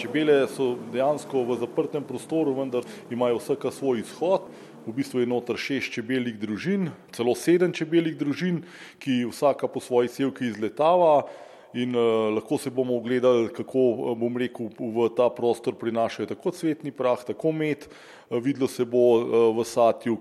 Čebele 0.00 0.48
so 0.48 0.74
dejansko 0.92 1.44
v 1.44 1.60
zaprtem 1.60 2.04
prostoru, 2.04 2.56
vendar 2.56 2.88
imajo 3.12 3.38
vsaka 3.38 3.70
svoj 3.70 4.00
izhod. 4.02 4.48
V 4.82 4.90
bistvu 4.96 5.22
je 5.22 5.30
noter 5.30 5.60
šest 5.60 5.92
čebeljih 5.94 6.40
družin, 6.40 6.88
celo 7.14 7.36
sedem 7.38 7.70
čebeljih 7.70 8.16
družin, 8.18 8.64
ki 8.98 9.28
vsaka 9.30 9.68
po 9.70 9.78
svoji 9.78 10.10
sevki 10.10 10.48
izletava 10.48 11.28
in 11.74 11.94
uh, 11.96 12.34
lahko 12.34 12.58
se 12.58 12.70
bomo 12.70 12.96
ogledali, 12.96 13.48
kako 13.48 14.14
bom 14.18 14.36
rekel, 14.36 14.68
v 14.78 15.08
ta 15.16 15.30
prostor 15.30 15.74
prinašajo 15.74 16.28
tako 16.34 16.50
cvetni 16.50 16.92
prah, 16.92 17.24
tako 17.24 17.52
med. 17.52 17.86
Uh, 18.28 18.40
videlo 18.42 18.68
se 18.68 18.84
bo 18.84 18.98
uh, 19.16 19.56
v 19.56 19.64
satju, 19.64 20.16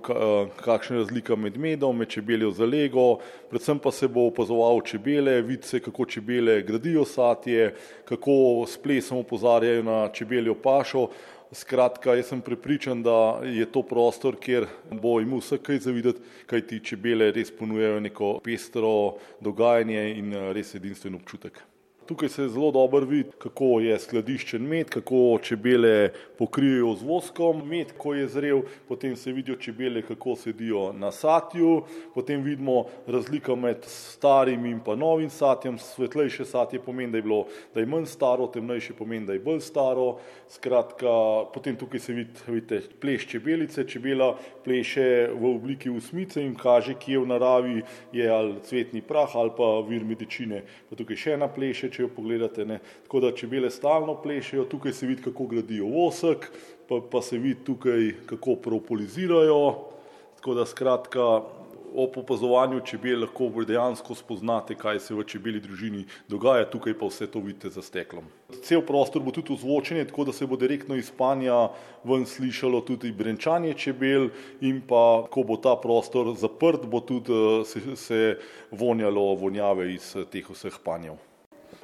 kakšna 0.63 0.95
je 0.95 1.01
razlika 1.03 1.35
med 1.35 1.57
medom, 1.57 1.97
med 1.97 2.09
čebeljo 2.09 2.51
za 2.51 2.65
lego, 2.65 3.19
predvsem 3.49 3.79
pa 3.79 3.91
se 3.91 4.07
bo 4.07 4.27
opazoval 4.31 4.81
čebele, 4.81 5.41
vidi 5.41 5.67
se, 5.67 5.79
kako 5.79 6.05
čebele 6.05 6.61
gradijo 6.61 7.05
satje, 7.05 7.75
kako 8.05 8.65
s 8.67 8.77
plesom 8.77 9.17
opozarjajo 9.17 9.83
na 9.83 10.07
čebeljo 10.13 10.55
pašo. 10.55 11.07
Skratka, 11.51 12.13
jaz 12.15 12.29
sem 12.31 12.41
prepričan, 12.41 13.01
da 13.03 13.41
je 13.43 13.65
to 13.67 13.81
prostor, 13.83 14.37
kjer 14.39 14.69
bo 14.91 15.17
imel 15.19 15.41
vse 15.41 15.57
kaj 15.59 15.81
zavideti, 15.83 16.23
kaj 16.47 16.61
ti 16.67 16.79
čebele 16.79 17.27
res 17.35 17.51
ponujajo 17.51 17.99
neko 17.99 18.29
pestro 18.43 18.93
dogajanje 19.43 20.05
in 20.15 20.31
res 20.55 20.71
edinstven 20.79 21.19
občutek. 21.19 21.59
Tukaj 22.11 22.29
se 22.29 22.49
zelo 22.49 22.71
dobro 22.71 23.05
vidi, 23.05 23.29
kako 23.39 23.79
je 23.79 23.95
skladiščen 23.99 24.65
med, 24.67 24.89
kako 24.91 25.39
čebele 25.43 26.09
pokrijejo 26.35 26.89
z 26.99 27.05
voskom 27.07 27.61
med, 27.69 27.93
ko 27.97 28.11
je 28.13 28.25
zrel, 28.27 28.63
potem 28.89 29.15
se 29.15 29.31
vidijo 29.31 29.55
čebele, 29.55 30.01
kako 30.03 30.35
sedijo 30.35 30.89
na 30.93 31.11
satju, 31.11 31.85
potem 32.13 32.43
vidimo 32.43 32.83
razliko 33.07 33.55
med 33.55 33.85
starim 33.87 34.65
in 34.65 34.81
pa 34.83 34.95
novim 34.95 35.29
satjem. 35.29 35.77
Svetlejše 35.79 36.45
satje 36.45 36.81
pomeni, 36.83 37.11
da 37.11 37.17
je, 37.17 37.21
bilo, 37.21 37.45
da 37.73 37.79
je 37.79 37.87
manj 37.87 38.09
staro, 38.11 38.49
temnejše 38.51 38.93
pomeni, 38.99 39.25
da 39.25 39.33
je 39.33 39.39
bolj 39.39 39.63
staro. 39.63 40.17
Skratka, 40.51 41.15
potem 41.53 41.79
tukaj 41.79 41.99
se 41.99 42.13
vidi, 42.13 42.43
vidite, 42.47 42.81
pleš 42.99 43.27
čebelice, 43.31 43.87
čebela 43.87 44.33
pleše 44.65 45.29
v 45.31 45.55
obliki 45.55 45.89
usmice 45.89 46.43
in 46.43 46.59
kaže, 46.59 46.97
kje 46.99 47.23
v 47.23 47.31
naravi 47.31 47.79
je 48.11 48.27
ali 48.29 48.59
cvetni 48.67 49.01
prah 49.01 49.31
ali 49.35 49.55
pa 49.57 49.71
vir 49.87 50.03
medicine. 50.03 50.65
Pa 50.89 50.99
tukaj 50.99 51.15
še 51.15 51.39
ena 51.39 51.47
pleše, 51.47 51.87
če 51.87 52.00
jo 52.01 52.09
pogledate. 52.15 52.65
Ne. 52.65 52.79
Tako 53.03 53.19
da 53.19 53.31
čebele 53.35 53.71
stalno 53.71 54.15
plešejo, 54.21 54.65
tukaj 54.65 54.93
se 54.93 55.07
vidi, 55.07 55.23
kako 55.23 55.47
gradijo 55.47 55.87
vosek, 55.91 56.51
pa, 56.89 57.01
pa 57.11 57.21
se 57.21 57.37
vidi 57.37 57.63
tukaj, 57.65 58.13
kako 58.25 58.55
propolisirajo. 58.55 59.63
Tako 60.35 60.53
da 60.57 60.65
skratka, 60.65 61.41
ob 61.95 62.17
opazovanju 62.17 62.79
čebel 62.85 63.21
lahko 63.21 63.49
dejansko 63.67 64.15
spoznate, 64.15 64.75
kaj 64.75 64.99
se 64.99 65.15
v 65.15 65.23
čebeli 65.27 65.59
družini 65.59 66.05
dogaja, 66.29 66.65
tukaj 66.69 66.95
pa 66.97 67.09
vse 67.09 67.27
to 67.27 67.39
vidite 67.43 67.69
za 67.69 67.81
steklom. 67.81 68.27
Cel 68.63 68.81
prostor 68.85 69.23
bo 69.23 69.31
tudi 69.31 69.53
ozvočen, 69.53 69.99
tako 70.07 70.25
da 70.29 70.33
se 70.33 70.47
bo 70.47 70.55
direktno 70.55 70.95
iz 70.95 71.11
panja 71.17 71.69
ven 72.03 72.25
slišalo 72.25 72.81
tudi 72.87 73.11
brenčanje 73.11 73.73
čebel 73.73 74.29
in 74.61 74.81
pa, 74.87 75.27
ko 75.31 75.43
bo 75.43 75.57
ta 75.57 75.75
prostor 75.75 76.33
zaprt, 76.35 76.85
bo 76.85 76.99
tudi 76.99 77.65
se, 77.65 77.95
se 77.95 78.21
vonjalo 78.71 79.33
vonjave 79.35 79.93
iz 79.93 80.15
teh 80.31 80.49
vseh 80.49 80.79
panjev. 80.83 81.19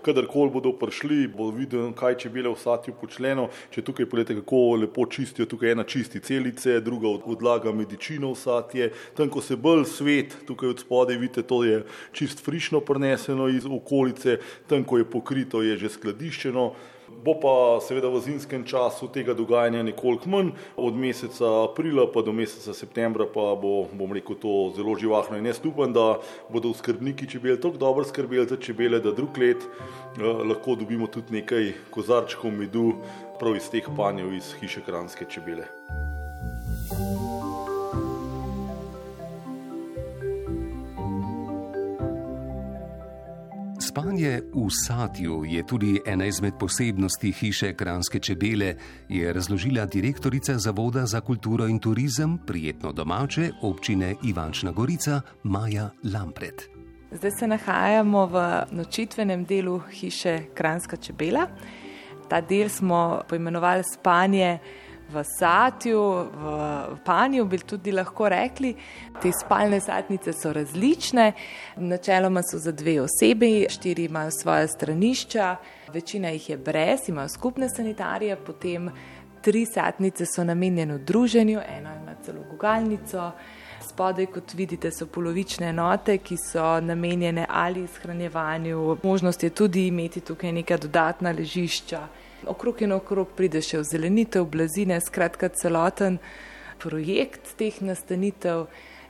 Kadarkoli 0.02 0.52
bodo 0.52 0.72
prišli, 0.78 1.28
bo 1.28 1.50
videl, 1.52 1.92
kaj 1.98 2.18
čebele 2.24 2.52
v 2.52 2.60
satju 2.60 2.94
počneno. 3.00 3.48
Če 3.74 3.84
tukaj 3.86 4.08
pogledate, 4.10 4.38
kako 4.42 4.62
lepo 4.84 5.06
čistijo, 5.06 5.48
tukaj 5.50 5.76
ena 5.76 5.84
čisti 5.88 6.20
celice, 6.24 6.80
druga 6.82 7.12
odlaga 7.26 7.74
medicino 7.76 8.34
v 8.34 8.40
satje. 8.40 8.92
Tam, 9.18 9.30
ko 9.30 9.42
se 9.42 9.56
bolj 9.56 9.86
svet, 9.92 10.36
tukaj 10.48 10.76
od 10.76 10.84
spode, 10.86 11.18
vidite, 11.18 11.44
to 11.44 11.64
je 11.64 11.82
čist 12.12 12.44
frišno 12.46 12.82
preneseno 12.82 13.50
iz 13.50 13.66
okolice, 13.66 14.40
tam, 14.68 14.84
ko 14.84 15.02
je 15.02 15.10
pokrito, 15.10 15.62
je 15.66 15.78
že 15.78 15.96
skladiščeno. 15.98 16.72
Bo 17.24 17.36
pa 17.40 17.80
seveda 17.84 18.10
v 18.12 18.22
zimskem 18.22 18.64
času 18.68 19.08
tega 19.12 19.34
dogajanja 19.34 19.84
nekoliko 19.84 20.30
manj, 20.30 20.52
od 20.76 20.96
meseca 20.96 21.64
aprila 21.64 22.08
pa 22.12 22.22
do 22.22 22.34
meseca 22.34 22.74
septembra 22.74 23.26
pa 23.26 23.56
bo, 23.60 23.88
bom 23.94 24.14
rekel, 24.14 24.36
to 24.40 24.56
zelo 24.76 24.96
živahno 24.96 25.38
in 25.38 25.46
jaz 25.46 25.62
upam, 25.66 25.94
da 25.94 26.20
bodo 26.50 26.74
skrbniki 26.74 27.30
čebel 27.30 27.58
tako 27.58 27.78
dobro 27.78 28.06
skrbeli 28.06 28.48
za 28.48 28.58
čebele, 28.58 29.00
da 29.00 29.12
drug 29.12 29.38
let 29.38 29.64
eh, 29.64 30.22
lahko 30.24 30.76
dobimo 30.76 31.08
tudi 31.08 31.42
nekaj 31.42 31.74
kozarčkov 31.92 32.52
medu 32.52 32.94
prav 33.40 33.56
iz 33.56 33.70
teh 33.70 33.88
panjev 33.98 34.34
iz 34.34 34.54
hiše 34.60 34.82
kranske 34.86 35.26
čebele. 35.30 35.68
Spanje 43.98 44.42
v 44.54 44.70
satju 44.70 45.44
je 45.46 45.64
tudi 45.66 46.02
ena 46.06 46.26
izmed 46.26 46.54
posebnosti 46.60 47.32
hiše 47.32 47.74
Kranske 47.74 48.20
čebele, 48.20 48.76
je 49.10 49.34
razložila 49.34 49.86
direktorica 49.86 50.58
Zavoda 50.58 51.06
za 51.06 51.22
kulturo 51.22 51.68
in 51.68 51.80
turizem 51.80 52.38
prijetno 52.48 52.92
domače 52.92 53.50
občine 53.62 54.16
Ivančna 54.24 54.72
Gorica 54.72 55.22
Maja 55.44 55.90
Lampret. 56.14 56.70
Zdaj 57.12 57.32
se 57.32 57.48
nahajamo 57.48 58.26
v 58.26 58.64
nočitvenem 58.72 59.46
delu 59.46 59.82
hiše 59.92 60.40
Kranska 60.54 60.98
čebela. 60.98 61.48
Ta 62.30 62.42
del 62.42 62.70
smo 62.70 63.22
poimenovali 63.30 63.84
spanje 63.94 64.60
v 65.12 65.24
satju, 65.24 66.02
v 66.92 66.98
panju, 67.06 67.46
bi 67.46 67.58
tudi 67.58 67.92
lahko 67.92 68.30
rekli. 68.30 68.74
Te 69.22 69.32
spalne 69.32 69.80
satnice 69.80 70.34
so 70.34 70.54
različne, 70.54 71.32
načeloma 71.78 72.42
so 72.44 72.60
za 72.60 72.72
dve 72.72 73.00
osebi, 73.02 73.68
štiri 73.70 74.06
imajo 74.06 74.32
svoje 74.32 74.68
stranišča, 74.68 75.56
večina 75.94 76.30
jih 76.30 76.50
je 76.50 76.58
brez, 76.58 77.10
imajo 77.10 77.30
skupne 77.30 77.70
sanitarije, 77.70 78.36
potem 78.36 78.92
tri 79.42 79.66
satnice 79.66 80.26
so 80.26 80.44
namenjene 80.44 80.98
druženju, 80.98 81.60
ena 81.78 81.96
ima 81.96 82.16
celo 82.26 82.44
gugalnico. 82.52 83.32
Spodaj, 83.98 84.28
kot 84.30 84.52
vidite, 84.54 84.92
so 84.94 85.08
polovične 85.10 85.72
enote, 85.72 86.20
ki 86.22 86.36
so 86.38 86.66
namenjene 86.86 87.48
ali 87.50 87.88
shranjevanju. 87.90 88.98
Možnost 89.04 89.44
je 89.44 89.50
tudi 89.50 89.88
imeti 89.88 90.22
tukaj 90.22 90.52
neka 90.52 90.78
dodatna 90.78 91.32
ležišča 91.32 92.04
okrog 92.46 92.82
in 92.86 92.94
okrog 92.94 93.34
pride 93.34 93.58
še 93.66 93.82
v 93.82 93.88
zelenitev, 93.90 94.46
blazine, 94.46 95.02
skratka 95.02 95.50
celoten 95.50 96.20
projekt 96.78 97.58
teh 97.58 97.82
nastanitev 97.82 98.68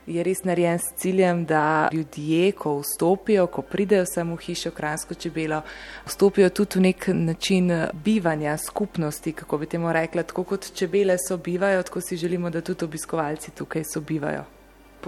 je 0.08 0.24
res 0.24 0.40
narejen 0.48 0.80
s 0.80 0.96
ciljem, 1.04 1.44
da 1.44 1.90
ljudje, 1.92 2.54
ko 2.56 2.78
vstopijo, 2.80 3.44
ko 3.52 3.60
pridejo 3.60 4.08
samo 4.08 4.40
v 4.40 4.46
hišo 4.48 4.72
Kransko 4.72 5.20
čebelo, 5.20 5.60
vstopijo 6.08 6.48
tudi 6.48 6.80
v 6.80 6.88
nek 6.88 7.10
način 7.12 7.74
bivanja 7.92 8.56
skupnosti, 8.56 9.36
kako 9.36 9.58
bi 9.58 9.68
temu 9.68 9.92
rekla, 9.92 10.24
tako 10.24 10.48
kot 10.54 10.72
čebele 10.72 11.20
sobivajo, 11.28 11.82
tako 11.82 12.00
si 12.00 12.16
želimo, 12.16 12.48
da 12.48 12.64
tudi 12.64 12.88
obiskovalci 12.88 13.52
tukaj 13.52 13.84
sobivajo. 13.92 14.54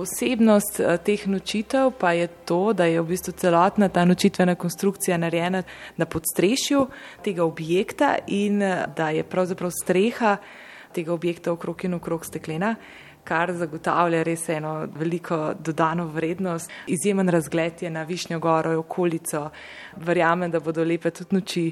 Posebnost 0.00 0.80
eh, 0.80 0.96
teh 1.04 1.26
nočitev 1.28 1.90
pa 2.00 2.14
je 2.16 2.28
to, 2.48 2.72
da 2.72 2.86
je 2.88 3.00
v 3.02 3.10
bistvu 3.12 3.34
celotna 3.36 3.90
ta 3.92 4.04
nočitvena 4.08 4.54
konstrukcija 4.54 5.18
narejena 5.20 5.62
na 5.96 6.06
podstrešju 6.06 6.86
tega 7.24 7.44
objekta 7.44 8.14
in 8.26 8.62
eh, 8.62 8.86
da 8.96 9.10
je 9.10 9.24
pravzaprav 9.24 9.70
streha 9.82 10.36
tega 10.96 11.12
objekta 11.12 11.52
okrog 11.52 11.84
in 11.84 11.94
okrog 11.94 12.24
steklena, 12.24 12.74
kar 13.24 13.52
zagotavlja 13.52 14.22
res 14.24 14.48
eno 14.48 14.88
veliko 14.96 15.52
dodano 15.58 16.06
vrednost. 16.08 16.72
Izjemen 16.86 17.28
razgled 17.28 17.82
je 17.82 17.90
na 17.90 18.02
Višnjo 18.02 18.38
goro 18.40 18.72
in 18.72 18.80
okolico. 18.80 19.50
Verjamem, 19.96 20.50
da 20.50 20.60
bodo 20.60 20.84
lepe 20.84 21.10
tudi 21.10 21.36
noči 21.36 21.66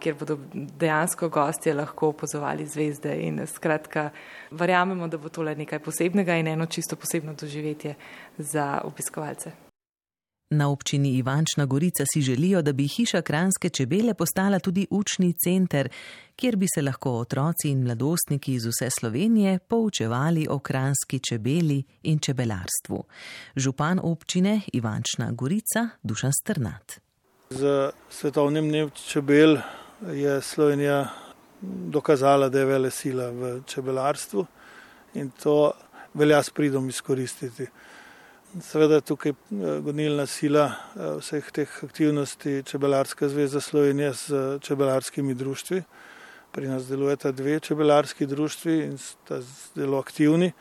kjer 0.00 0.14
bodo 0.14 0.38
dejansko 0.52 1.28
gostje 1.28 1.74
lahko 1.74 2.08
opozovali 2.08 2.66
zvezde. 2.66 3.16
In 3.26 3.46
skratka, 3.46 4.10
verjamemo, 4.50 5.08
da 5.08 5.18
bo 5.18 5.28
tole 5.28 5.54
nekaj 5.56 5.78
posebnega 5.78 6.36
in 6.36 6.46
eno 6.46 6.66
čisto 6.66 6.96
posebno 6.96 7.34
doživetje 7.34 7.94
za 8.38 8.80
obiskovalce. 8.84 9.52
Na 10.50 10.68
občini 10.70 11.16
Ivančna 11.16 11.64
Gorica 11.66 12.04
si 12.12 12.20
želijo, 12.20 12.62
da 12.62 12.72
bi 12.72 12.86
hiša 12.86 13.22
Kranske 13.22 13.68
čebele 13.68 14.14
postala 14.14 14.58
tudi 14.58 14.86
učni 14.90 15.32
center, 15.32 15.88
kjer 16.36 16.56
bi 16.56 16.66
se 16.74 16.82
lahko 16.82 17.10
otroci 17.10 17.70
in 17.70 17.82
mladostniki 17.82 18.54
iz 18.54 18.66
vse 18.66 18.90
Slovenije 18.90 19.58
poučevali 19.58 20.46
o 20.50 20.58
kranski 20.58 21.18
čebeli 21.18 21.82
in 22.02 22.18
čebelarstvu. 22.18 23.04
Župan 23.56 24.00
občine 24.02 24.60
Ivančna 24.72 25.32
Gorica 25.32 25.88
Dušan 26.02 26.32
Strnat. 26.42 27.00
Z 27.50 27.90
svetovnim 28.10 28.68
dnem 28.68 28.90
čebel 28.90 29.56
je 30.00 30.40
Slovenija 30.40 31.08
dokazala, 31.62 32.48
da 32.48 32.58
je 32.58 32.64
vele 32.64 32.90
sila 32.90 33.30
v 33.30 33.60
čebelarstvu 33.66 34.46
in 35.14 35.30
to 35.42 35.72
velja 36.14 36.42
s 36.42 36.50
pridom 36.50 36.88
izkoristiti. 36.88 37.66
Seveda 38.60 39.00
tukaj 39.00 39.32
eh, 39.32 39.80
gonilna 39.80 40.26
sila 40.26 40.66
eh, 40.66 41.16
vseh 41.20 41.50
teh 41.52 41.78
aktivnosti 41.84 42.62
Čebelarska 42.62 43.28
zveza 43.28 43.60
Slovenije 43.60 44.14
s 44.14 44.30
čebelarskimi 44.60 45.34
društvi. 45.34 45.82
Pri 46.52 46.68
nas 46.68 46.86
delujeta 46.88 47.32
dve 47.32 47.60
čebelarski 47.60 48.26
društvi 48.26 48.78
in 48.84 48.98
sta 48.98 49.40
zelo 49.74 49.98
aktivni 49.98 50.52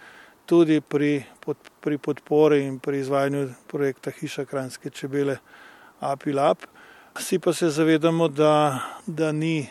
tudi 0.46 0.82
pri, 0.82 1.24
pod, 1.40 1.58
pri 1.82 1.98
podpori 1.98 2.64
in 2.66 2.80
pri 2.80 3.00
izvajanju 3.00 3.50
projekta 3.68 4.12
Hiša 4.12 4.46
Kranske 4.46 4.90
čebele 4.90 5.38
Apilap. 6.00 6.66
Vsi 7.16 7.40
pa 7.40 7.54
se 7.54 7.70
zavedamo, 7.70 8.28
da, 8.28 8.80
da 9.08 9.32
ni 9.32 9.60
eh, 9.60 9.70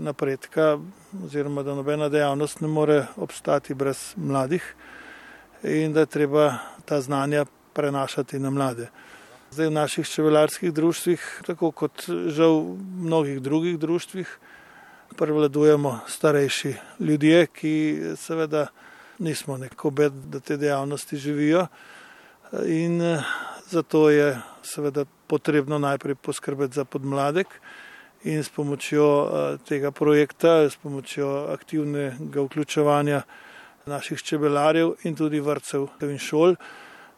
napredka, 0.00 0.78
oziroma 1.24 1.62
da 1.62 1.74
nobena 1.74 2.08
dejavnost 2.08 2.60
ne 2.60 2.68
more 2.68 3.04
obstati 3.16 3.74
brez 3.74 4.14
mladih 4.16 4.74
in 5.62 5.92
da 5.92 6.00
je 6.00 6.06
treba 6.06 6.54
ta 6.84 7.00
znanja 7.00 7.44
prenašati 7.72 8.38
na 8.38 8.50
mlade. 8.50 8.88
Zdaj 9.50 9.66
v 9.66 9.70
naših 9.70 10.08
čebelarskih 10.08 10.72
društvih, 10.72 11.42
tako 11.46 11.70
kot 11.70 12.08
žal 12.08 12.60
v 12.64 12.78
mnogih 13.04 13.42
drugih 13.42 13.78
društvih, 13.78 14.38
prevladujemo 15.16 15.98
starejši 16.08 16.74
ljudje, 17.00 17.46
ki 17.46 17.74
seveda 18.16 18.66
nismo 19.18 19.56
neko 19.56 19.90
bed, 19.90 20.12
da 20.32 20.40
te 20.40 20.56
dejavnosti 20.56 21.16
živijo 21.16 21.66
in 22.64 23.02
eh, 23.02 23.22
zato 23.68 24.10
je 24.10 24.40
seveda 24.62 25.04
potrebno 25.28 25.78
najprej 25.78 26.14
poskrbeti 26.14 26.74
za 26.74 26.84
podmladek 26.84 27.46
in 28.24 28.42
s 28.44 28.48
pomočjo 28.48 29.06
eh, 29.06 29.58
tega 29.68 29.90
projekta, 29.90 30.70
s 30.70 30.76
pomočjo 30.76 31.46
aktivnega 31.52 32.42
vključevanja 32.42 33.22
naših 33.86 34.22
čebelarjev 34.22 34.94
in 35.02 35.14
tudi 35.14 35.40
vrtcev 35.40 35.86
in 36.02 36.18
šol, 36.18 36.56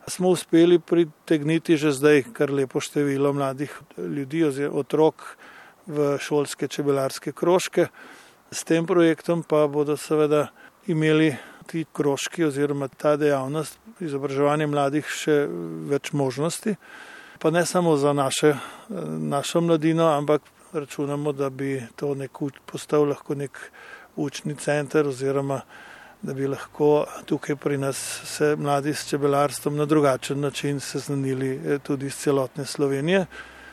smo 0.06 0.28
uspeli 0.28 0.78
pritegniti 0.78 1.76
že 1.76 1.92
zdaj 1.92 2.22
kar 2.32 2.50
lepo 2.50 2.80
število 2.80 3.32
mladih 3.32 3.72
ljudi 3.96 4.44
oziroma 4.44 4.80
otrok 4.80 5.36
v 5.86 6.18
šolske 6.20 6.68
čebelarske 6.68 7.32
krožke. 7.32 7.86
S 8.50 8.64
tem 8.64 8.86
projektom 8.86 9.42
pa 9.42 9.66
bodo 9.68 9.96
seveda 9.96 10.48
imeli 10.86 11.36
ti 11.66 11.84
krožki 11.92 12.44
oziroma 12.44 12.88
ta 12.88 13.16
dejavnost 13.16 13.78
izobraževanja 14.00 14.66
mladih 14.66 15.08
še 15.08 15.46
več 15.88 16.12
možnosti 16.12 16.76
pa 17.38 17.50
ne 17.50 17.66
samo 17.66 17.96
za 17.96 18.12
naše, 18.12 18.54
našo 19.18 19.60
mladino, 19.60 20.06
ampak 20.06 20.42
računamo, 20.72 21.32
da 21.32 21.50
bi 21.50 21.82
to 21.96 22.14
nek 22.14 22.38
postal 22.66 23.08
lahko 23.08 23.34
nek 23.34 23.70
učni 24.16 24.54
center 24.54 25.06
oziroma 25.06 25.60
da 26.22 26.34
bi 26.34 26.46
lahko 26.46 27.06
tukaj 27.26 27.56
pri 27.56 27.78
nas 27.78 28.20
se 28.24 28.56
mladi 28.56 28.94
s 28.94 29.08
čebelarstvom 29.08 29.76
na 29.76 29.84
drugačen 29.84 30.40
način 30.40 30.80
seznanili 30.80 31.60
eh, 31.66 31.78
tudi 31.78 32.06
iz 32.06 32.16
celotne 32.16 32.64
Slovenije. 32.64 33.26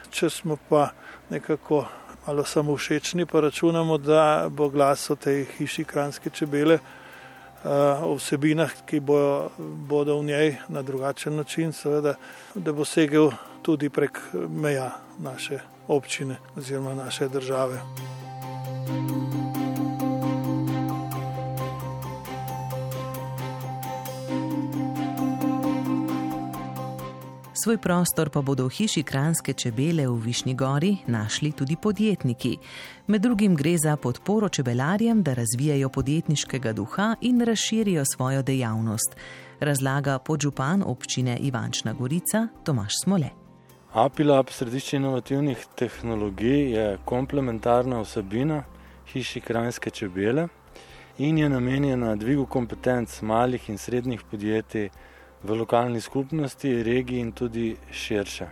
Če 0.09 0.29
smo 0.29 0.57
pa 0.69 0.89
nekako 1.29 1.85
malo 2.27 2.43
samo 2.43 2.77
všečni, 2.77 3.25
pa 3.25 3.39
računamo, 3.39 3.97
da 3.97 4.47
bo 4.49 4.69
glas 4.69 5.09
o 5.09 5.15
tej 5.15 5.45
hiši 5.57 5.83
kranske 5.83 6.29
čebele 6.29 6.79
o 8.03 8.15
vsebinah, 8.15 8.71
ki 8.85 8.99
bojo, 8.99 9.49
bodo 9.57 10.19
v 10.19 10.25
njej 10.25 10.55
na 10.69 10.81
drugačen 10.81 11.35
način, 11.35 11.73
seveda, 11.73 12.15
da 12.55 12.73
bo 12.73 12.85
segel 12.85 13.31
tudi 13.61 13.89
prek 13.89 14.19
meja 14.49 14.91
naše 15.19 15.59
občine 15.87 16.35
oziroma 16.57 16.93
naše 16.93 17.27
države. 17.27 17.81
Svoj 27.65 27.77
prostor 27.77 28.29
pa 28.29 28.45
bodo 28.45 28.67
v 28.69 28.77
hiši 28.77 29.01
Kranske 29.01 29.53
čebele 29.57 30.05
v 30.05 30.13
Višnji 30.21 30.53
gori 30.53 30.97
našli 31.09 31.49
tudi 31.51 31.73
podjetniki. 31.73 32.57
Med 33.07 33.21
drugim 33.21 33.55
gre 33.57 33.73
za 33.77 33.95
podporo 33.97 34.49
čebelarjem, 34.49 35.23
da 35.23 35.33
razvijajo 35.33 35.89
podjetniškega 35.89 36.73
duha 36.73 37.15
in 37.21 37.41
razširijo 37.41 38.03
svojo 38.05 38.43
dejavnost, 38.45 39.17
razlaga 39.59 40.19
podžupan 40.19 40.83
občine 40.85 41.37
Ivančna 41.41 41.93
Gorica 41.93 42.47
Tomaš 42.63 42.93
Smole. 43.03 43.29
APILAB, 43.93 44.49
središče 44.49 44.97
inovativnih 44.97 45.65
tehnologij, 45.75 46.69
je 46.71 46.99
komplementarna 47.05 48.01
vsebina 48.01 48.61
hiši 49.09 49.41
Kranske 49.41 49.89
čebele 49.89 50.47
in 51.17 51.37
je 51.37 51.49
namenjena 51.49 52.15
dvigu 52.15 52.45
kompetenc 52.45 53.21
malih 53.21 53.69
in 53.69 53.77
srednjih 53.77 54.21
podjetij 54.31 54.89
v 55.45 55.53
lokalni 55.53 56.01
skupnosti, 56.01 56.83
regiji 56.83 57.19
in 57.21 57.31
tudi 57.31 57.75
širše. 57.91 58.47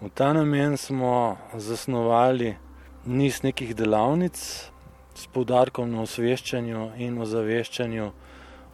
V 0.00 0.08
ta 0.14 0.32
namen 0.32 0.76
smo 0.76 1.36
zasnovali 1.54 2.56
niz 3.04 3.42
nekih 3.42 3.74
delavnic 3.76 4.36
s 5.14 5.26
poudarkom 5.34 5.90
na 5.92 6.06
osveščanju 6.06 6.84
in 7.04 7.18
ozaveščanju 7.20 8.06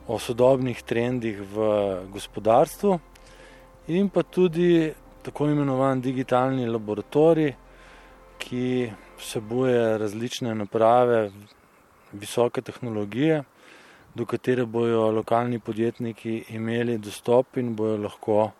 o 0.06 0.18
sodobnih 0.18 0.82
trendih 0.86 1.40
v 1.54 1.66
gospodarstvu, 2.14 2.98
in 3.88 4.08
pa 4.08 4.22
tudi 4.22 4.92
tako 5.24 5.48
imenovan 5.50 6.00
digitalni 6.04 6.68
laboratorij, 6.68 7.54
ki 8.38 8.92
vsebuje 9.18 9.98
različne 9.98 10.54
naprave 10.54 11.30
visoke 12.12 12.62
tehnologije, 12.62 13.42
do 14.14 14.26
katere 14.26 14.64
bojo 14.66 15.10
lokalni 15.10 15.58
podjetniki 15.58 16.44
imeli 16.48 16.98
dostop 16.98 17.56
in 17.56 17.74
bojo 17.76 17.96
lahko 17.96 18.50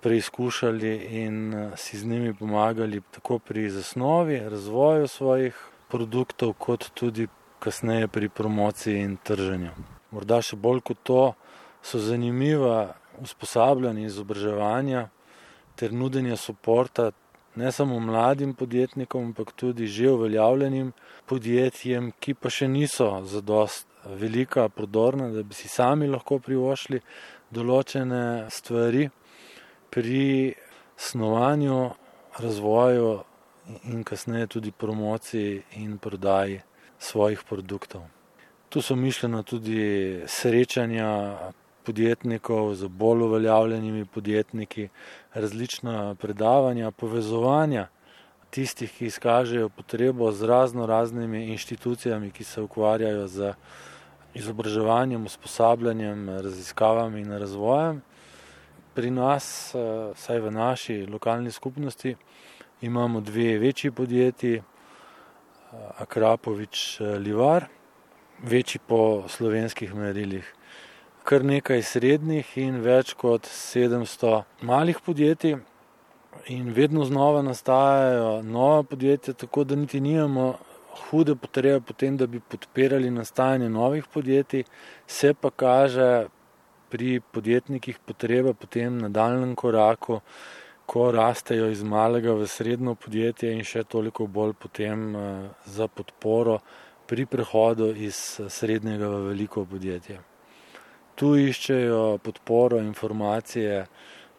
preizkušali 0.00 0.94
in 1.24 1.54
eh, 1.54 1.76
si 1.76 1.98
z 1.98 2.06
njimi 2.06 2.34
pomagali 2.34 3.02
tako 3.10 3.38
pri 3.38 3.70
zasnovi, 3.70 4.38
razvoju 4.38 5.08
svojih 5.08 5.56
produktov, 5.88 6.52
kot 6.52 6.90
tudi 6.94 7.28
kasneje 7.58 8.08
pri 8.08 8.28
promociji 8.28 9.00
in 9.00 9.16
trženju. 9.16 9.70
Morda 10.10 10.40
še 10.42 10.56
bolj 10.56 10.80
kot 10.80 11.02
to 11.02 11.32
so 11.82 11.98
zanimiva 11.98 12.94
usposabljanja 13.20 14.06
izobraževanja 14.06 15.08
ter 15.76 15.92
nudenje 15.92 16.36
podpora 16.46 17.10
ne 17.56 17.72
samo 17.72 18.00
mladim 18.00 18.54
podjetnikom, 18.54 19.24
ampak 19.24 19.52
tudi 19.52 19.86
že 19.86 20.10
uveljavljenim 20.10 20.92
podjetjem, 21.26 22.12
ki 22.20 22.34
pa 22.34 22.50
še 22.50 22.68
niso 22.68 23.10
zadost 23.26 23.89
velika, 24.16 24.68
prodorna, 24.68 25.28
da 25.28 25.42
bi 25.42 25.54
si 25.54 25.68
sami 25.68 26.08
lahko 26.08 26.38
privošli 26.38 27.00
določene 27.50 28.46
stvari 28.50 29.08
pri 29.90 30.54
snovanju, 30.96 31.80
razvoju 32.38 33.10
in 33.90 34.04
kasneje 34.04 34.46
tudi 34.46 34.70
promociji 34.70 35.62
in 35.82 35.98
prodaji 35.98 36.60
svojih 36.98 37.42
produktov. 37.48 38.02
Tu 38.68 38.82
so 38.82 38.96
mišljena 38.96 39.42
tudi 39.42 40.22
srečanja 40.26 41.38
podjetnikov, 41.82 42.74
z 42.74 42.88
bolj 42.88 43.24
uveljavljenimi 43.26 44.04
podjetniki, 44.04 44.88
različna 45.34 46.14
predavanja, 46.14 46.90
povezovanja 46.90 47.88
tistih, 48.50 48.92
ki 48.92 49.06
izkažejo 49.06 49.68
potrebo 49.68 50.32
z 50.32 50.46
razno 50.46 50.86
raznimi 50.86 51.46
inštitucijami, 51.54 52.30
ki 52.30 52.44
se 52.44 52.62
ukvarjajo 52.62 53.26
z 53.26 53.54
izobraževanjem, 54.34 55.24
usposabljanjem, 55.26 56.28
raziskavami 56.28 57.20
in 57.20 57.32
razvojem. 57.32 58.02
Pri 58.94 59.10
nas, 59.10 59.74
saj 60.16 60.40
v 60.40 60.50
naši 60.50 61.06
lokalni 61.06 61.50
skupnosti, 61.50 62.16
imamo 62.80 63.20
dve 63.20 63.58
večji 63.58 63.90
podjetji, 63.90 64.62
Akrapovič 65.98 67.00
Livar, 67.00 67.64
večji 68.42 68.80
po 68.86 69.28
slovenskih 69.28 69.94
merilih 69.94 70.54
kar 71.24 71.44
nekaj 71.44 71.82
srednjih 71.86 72.48
in 72.58 72.80
več 72.82 73.12
kot 73.14 73.46
700 73.46 74.42
malih 74.66 74.98
podjetij. 75.04 75.58
In 76.50 76.72
vedno 76.74 77.04
znova 77.04 77.42
nastajajo 77.46 78.42
nova 78.42 78.82
podjetja, 78.82 79.34
tako 79.34 79.64
da 79.64 79.76
niti 79.76 80.00
nimamo 80.00 80.54
hude 81.08 81.34
potrebe 81.36 81.80
po 81.80 81.92
tem, 81.92 82.16
da 82.16 82.26
bi 82.26 82.40
podpirali 82.40 83.10
nastajanje 83.10 83.68
novih 83.68 84.06
podjetij, 84.12 84.64
se 85.06 85.34
pa 85.34 85.50
kaže 85.50 86.26
pri 86.90 87.20
podjetnikih 87.32 87.98
potreba 88.06 88.54
po 88.54 88.66
tem 88.66 88.98
nadaljem 88.98 89.54
koraku, 89.54 90.20
ko 90.86 91.10
rastejo 91.14 91.68
iz 91.70 91.82
malega 91.82 92.32
v 92.34 92.48
srednjo 92.50 92.96
podjetje 92.98 93.52
in 93.54 93.62
še 93.64 93.84
toliko 93.84 94.26
bolj 94.26 94.56
potem 94.58 95.14
eh, 95.14 95.22
za 95.66 95.86
podporo 95.86 96.58
pri 97.06 97.26
prehodu 97.26 97.92
iz 97.94 98.40
srednjega 98.48 99.08
v 99.08 99.22
veliko 99.30 99.64
podjetje 99.64 100.18
tu 101.20 101.34
iščejo 101.36 102.18
podporo, 102.24 102.78
informacije, 102.80 103.84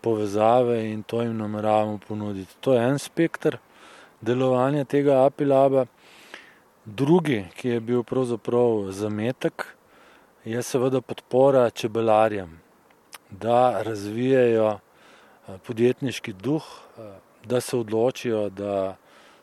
povezave 0.02 0.80
in 0.90 1.04
to 1.04 1.22
jim 1.22 1.38
nameravamo 1.38 2.00
ponuditi. 2.08 2.56
To 2.66 2.74
je 2.74 2.86
en 2.90 2.98
spektr 3.00 3.60
delovanja 4.22 4.88
tega 4.90 5.20
apilaba. 5.26 5.86
Drugi, 6.86 7.46
ki 7.56 7.70
je 7.70 7.80
bil 7.80 8.04
pravzaprav 8.04 8.88
zametek, 8.90 9.66
je 10.46 10.64
seveda 10.64 11.02
podpora 11.02 11.70
čebelarjem, 11.70 12.56
da 13.30 13.84
razvijajo 13.84 14.80
eh, 14.80 15.58
podjetniški 15.68 16.34
duh, 16.34 16.64
eh, 16.98 17.14
da 17.46 17.62
se 17.62 17.78
odločijo, 17.78 18.50
da 18.50 18.96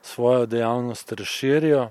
svojo 0.02 0.46
dejavnost 0.46 1.12
razširijo. 1.12 1.90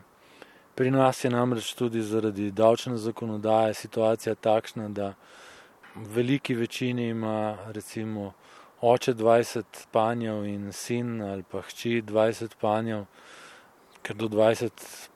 Pri 0.75 0.91
nas 0.91 1.23
je 1.23 1.31
namreč 1.31 1.73
tudi 1.73 2.01
zaradi 2.01 2.51
davčne 2.51 2.97
zakonodaje 2.97 3.73
situacija 3.73 4.35
takšna, 4.35 4.89
da 4.89 5.13
v 5.95 6.07
veliki 6.15 6.55
večini 6.55 7.07
ima 7.07 7.57
recimo 7.67 8.33
oče 8.81 9.13
20 9.13 9.63
panjev 9.91 10.45
in 10.45 10.73
sin 10.73 11.21
ali 11.21 11.43
pa 11.43 11.61
hči 11.61 12.01
20 12.01 12.55
panjev, 12.59 13.05
ker 14.01 14.15
do 14.15 14.27
20 14.27 15.07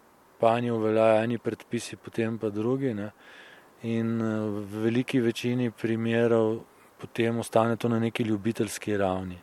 panjev 0.42 0.82
veljajo 0.82 1.22
eni 1.24 1.38
predpisi, 1.38 1.96
potem 1.96 2.38
pa 2.42 2.50
drugi. 2.50 2.94
Ne? 2.98 3.12
In 3.84 4.18
v 4.22 4.66
veliki 4.84 5.22
večini 5.22 5.72
primerov 5.72 6.60
potem 7.02 7.40
ostane 7.40 7.78
to 7.78 7.90
na 7.90 8.00
neki 8.00 8.24
ljubiteljski 8.24 8.98
ravni. 8.98 9.38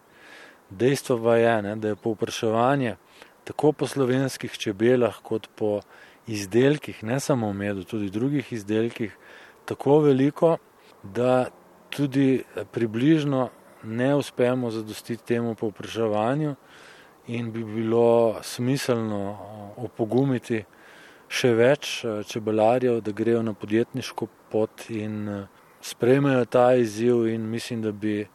Dejstvo 0.70 1.16
pa 1.24 1.36
je, 1.36 1.62
ne, 1.62 1.76
da 1.76 1.88
je 1.88 1.96
povpraševanje 1.96 2.96
tako 3.48 3.72
po 3.72 3.86
slovenskih 3.86 4.52
čebelah, 4.52 5.16
kot 5.24 5.48
po 5.56 5.80
izdelkih, 6.28 7.00
ne 7.02 7.16
samo 7.20 7.48
v 7.48 7.56
medu, 7.56 7.84
tudi 7.88 8.10
drugih 8.12 8.52
izdelkih, 8.52 9.14
tako 9.64 10.02
veliko, 10.04 10.58
da 11.02 11.48
tudi 11.88 12.44
približno 12.72 13.48
ne 13.82 14.14
uspemo 14.14 14.70
zadostiti 14.70 15.24
temu 15.24 15.54
povpraševanju 15.54 16.54
in 17.26 17.52
bi 17.52 17.64
bilo 17.64 18.36
smiselno 18.42 19.30
uh, 19.30 19.84
opogumiti 19.84 20.64
še 21.28 21.52
več 21.54 22.04
uh, 22.04 22.20
čebelarjev, 22.26 23.00
da 23.00 23.12
grejo 23.12 23.42
na 23.42 23.52
podjetniško 23.52 24.28
pot 24.50 24.88
in 24.90 25.28
uh, 25.28 25.46
sprejmejo 25.80 26.44
ta 26.44 26.74
izziv 26.74 27.26
in 27.28 27.48
mislim, 27.50 27.82
da 27.82 27.92
bi 27.92 28.26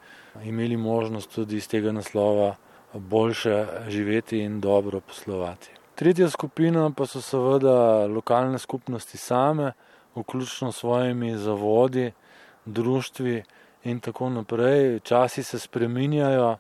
imeli 0.46 0.78
možnost 0.78 1.34
tudi 1.36 1.58
iz 1.58 1.68
tega 1.68 1.92
naslova 1.92 2.56
boljše 2.94 3.66
živeti 3.90 4.40
in 4.40 4.62
dobro 4.62 5.00
poslovati. 5.00 5.70
Tretja 5.96 6.30
skupina 6.30 6.90
pa 6.98 7.06
so 7.06 7.22
seveda 7.22 8.06
lokalne 8.08 8.60
skupnosti 8.60 9.18
same, 9.18 9.72
vključno 10.16 10.72
s 10.72 10.78
svojimi 10.78 11.38
zavodi, 11.38 12.12
društvi 12.66 13.44
in 13.84 14.00
tako 14.00 14.30
naprej. 14.30 15.00
Časi 15.00 15.44
se 15.44 15.60
spreminjajo, 15.60 16.58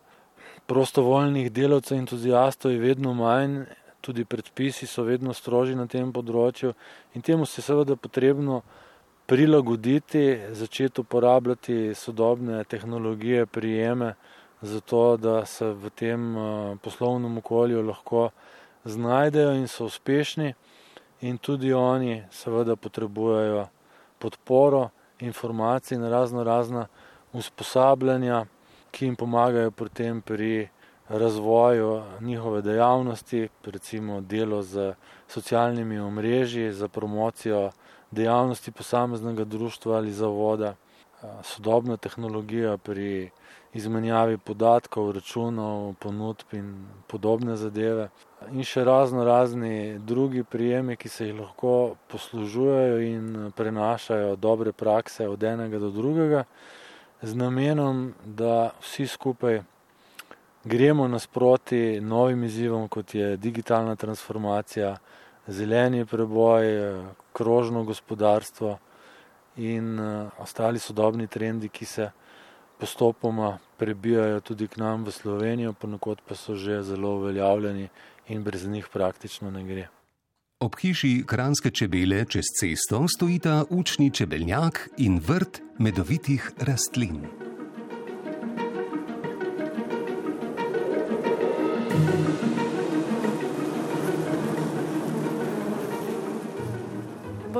prostovoljnih 0.65 1.51
delavcev 1.51 1.97
in 1.97 1.99
entuzijastov 1.99 2.71
je 2.71 2.79
vedno 2.79 3.13
manj, 3.13 3.63
tudi 4.03 4.25
predpisi 4.25 4.87
so 4.87 5.05
vedno 5.07 5.33
strožji 5.33 5.77
na 5.79 5.87
tem 5.87 6.11
področju 6.11 6.73
in 7.15 7.23
temu 7.23 7.47
se 7.47 7.63
seveda 7.63 7.95
potrebno 7.95 8.61
prilagoditi, 9.25 10.23
začeti 10.51 11.01
uporabljati 11.01 11.93
sodobne 11.95 12.63
tehnologije, 12.67 13.45
prijeme, 13.45 14.13
zato 14.61 15.15
da 15.17 15.45
se 15.45 15.71
v 15.71 15.91
tem 15.95 16.25
eh, 16.37 16.75
poslovnem 16.83 17.37
okolju 17.39 17.85
lahko 17.87 18.29
znajdejo 18.83 19.55
in 19.55 19.67
so 19.71 19.87
uspešni. 19.87 20.53
In 21.23 21.37
tudi 21.37 21.71
oni 21.73 22.23
seveda 22.31 22.75
potrebujejo 22.75 23.67
podporo 24.19 24.89
informacij 25.19 25.95
in 25.95 26.03
razno 26.11 26.43
razna 26.43 26.87
usposabljanja, 27.33 28.45
ki 28.91 29.05
jim 29.05 29.15
pomagajo 29.15 29.71
pri 29.71 29.89
tem 29.89 30.21
pri 30.21 30.67
razvoju 31.17 32.01
njihove 32.21 32.61
dejavnosti, 32.61 33.47
recimo 33.65 34.21
delo 34.21 34.61
z 34.61 34.93
socialnimi 35.27 35.99
omrežji, 35.99 36.73
za 36.73 36.87
promocijo 36.87 37.71
dejavnosti 38.11 38.71
posameznega 38.71 39.43
društva 39.43 39.95
ali 39.95 40.11
zavoda. 40.11 40.75
sodobna 41.43 41.97
tehnologija 41.97 42.77
pri 42.77 43.29
izmenjavi 43.73 44.37
podatkov, 44.37 45.11
računov, 45.11 45.93
ponudb 45.99 46.53
in 46.53 46.85
podobne 47.07 47.55
zadeve. 47.55 48.09
In 48.51 48.63
še 48.63 48.83
razno 48.83 49.23
razni 49.23 49.99
drugi 49.99 50.43
prijemi, 50.43 50.95
ki 50.95 51.09
se 51.09 51.27
jih 51.27 51.39
lahko 51.39 51.95
poslužujejo 52.11 52.99
in 53.01 53.51
prenašajo 53.55 54.35
dobre 54.35 54.71
prakse 54.71 55.27
od 55.27 55.43
enega 55.43 55.79
do 55.79 55.89
drugega, 55.89 56.43
z 57.21 57.35
namenom, 57.35 58.13
da 58.25 58.73
vsi 58.81 59.07
skupaj 59.07 59.61
gremo 60.63 61.07
nasproti 61.07 62.01
novim 62.01 62.43
izzivom, 62.43 62.87
kot 62.87 63.15
je 63.15 63.37
digitalna 63.37 63.95
transformacija, 63.95 64.97
zeleni 65.47 66.05
preboj, 66.05 66.63
krožno 67.33 67.83
gospodarstvo 67.83 68.77
in 69.57 69.99
uh, 69.99 70.29
ostali 70.39 70.79
sodobni 70.79 71.27
trendi, 71.27 71.69
ki 71.69 71.85
se 71.85 72.09
postopoma 72.79 73.57
prebijajo 73.77 74.39
tudi 74.39 74.67
k 74.67 74.77
nam 74.77 75.03
v 75.03 75.11
Slovenijo, 75.11 75.73
ponekod 75.73 76.21
pa 76.27 76.35
so 76.35 76.55
že 76.55 76.81
zelo 76.83 77.15
uveljavljeni 77.17 77.89
in 78.27 78.43
brez 78.43 78.67
njih 78.67 78.87
praktično 78.93 79.51
ne 79.51 79.63
gre. 79.63 79.87
Ob 80.59 80.75
hiši 80.79 81.23
Kranske 81.27 81.71
čebele 81.71 82.25
čez 82.25 82.53
cesto 82.59 83.05
stojita 83.07 83.63
učni 83.69 84.11
čebeljak 84.11 84.89
in 84.97 85.19
vrt 85.19 85.61
medovitih 85.79 86.51
rastlin. 86.57 87.52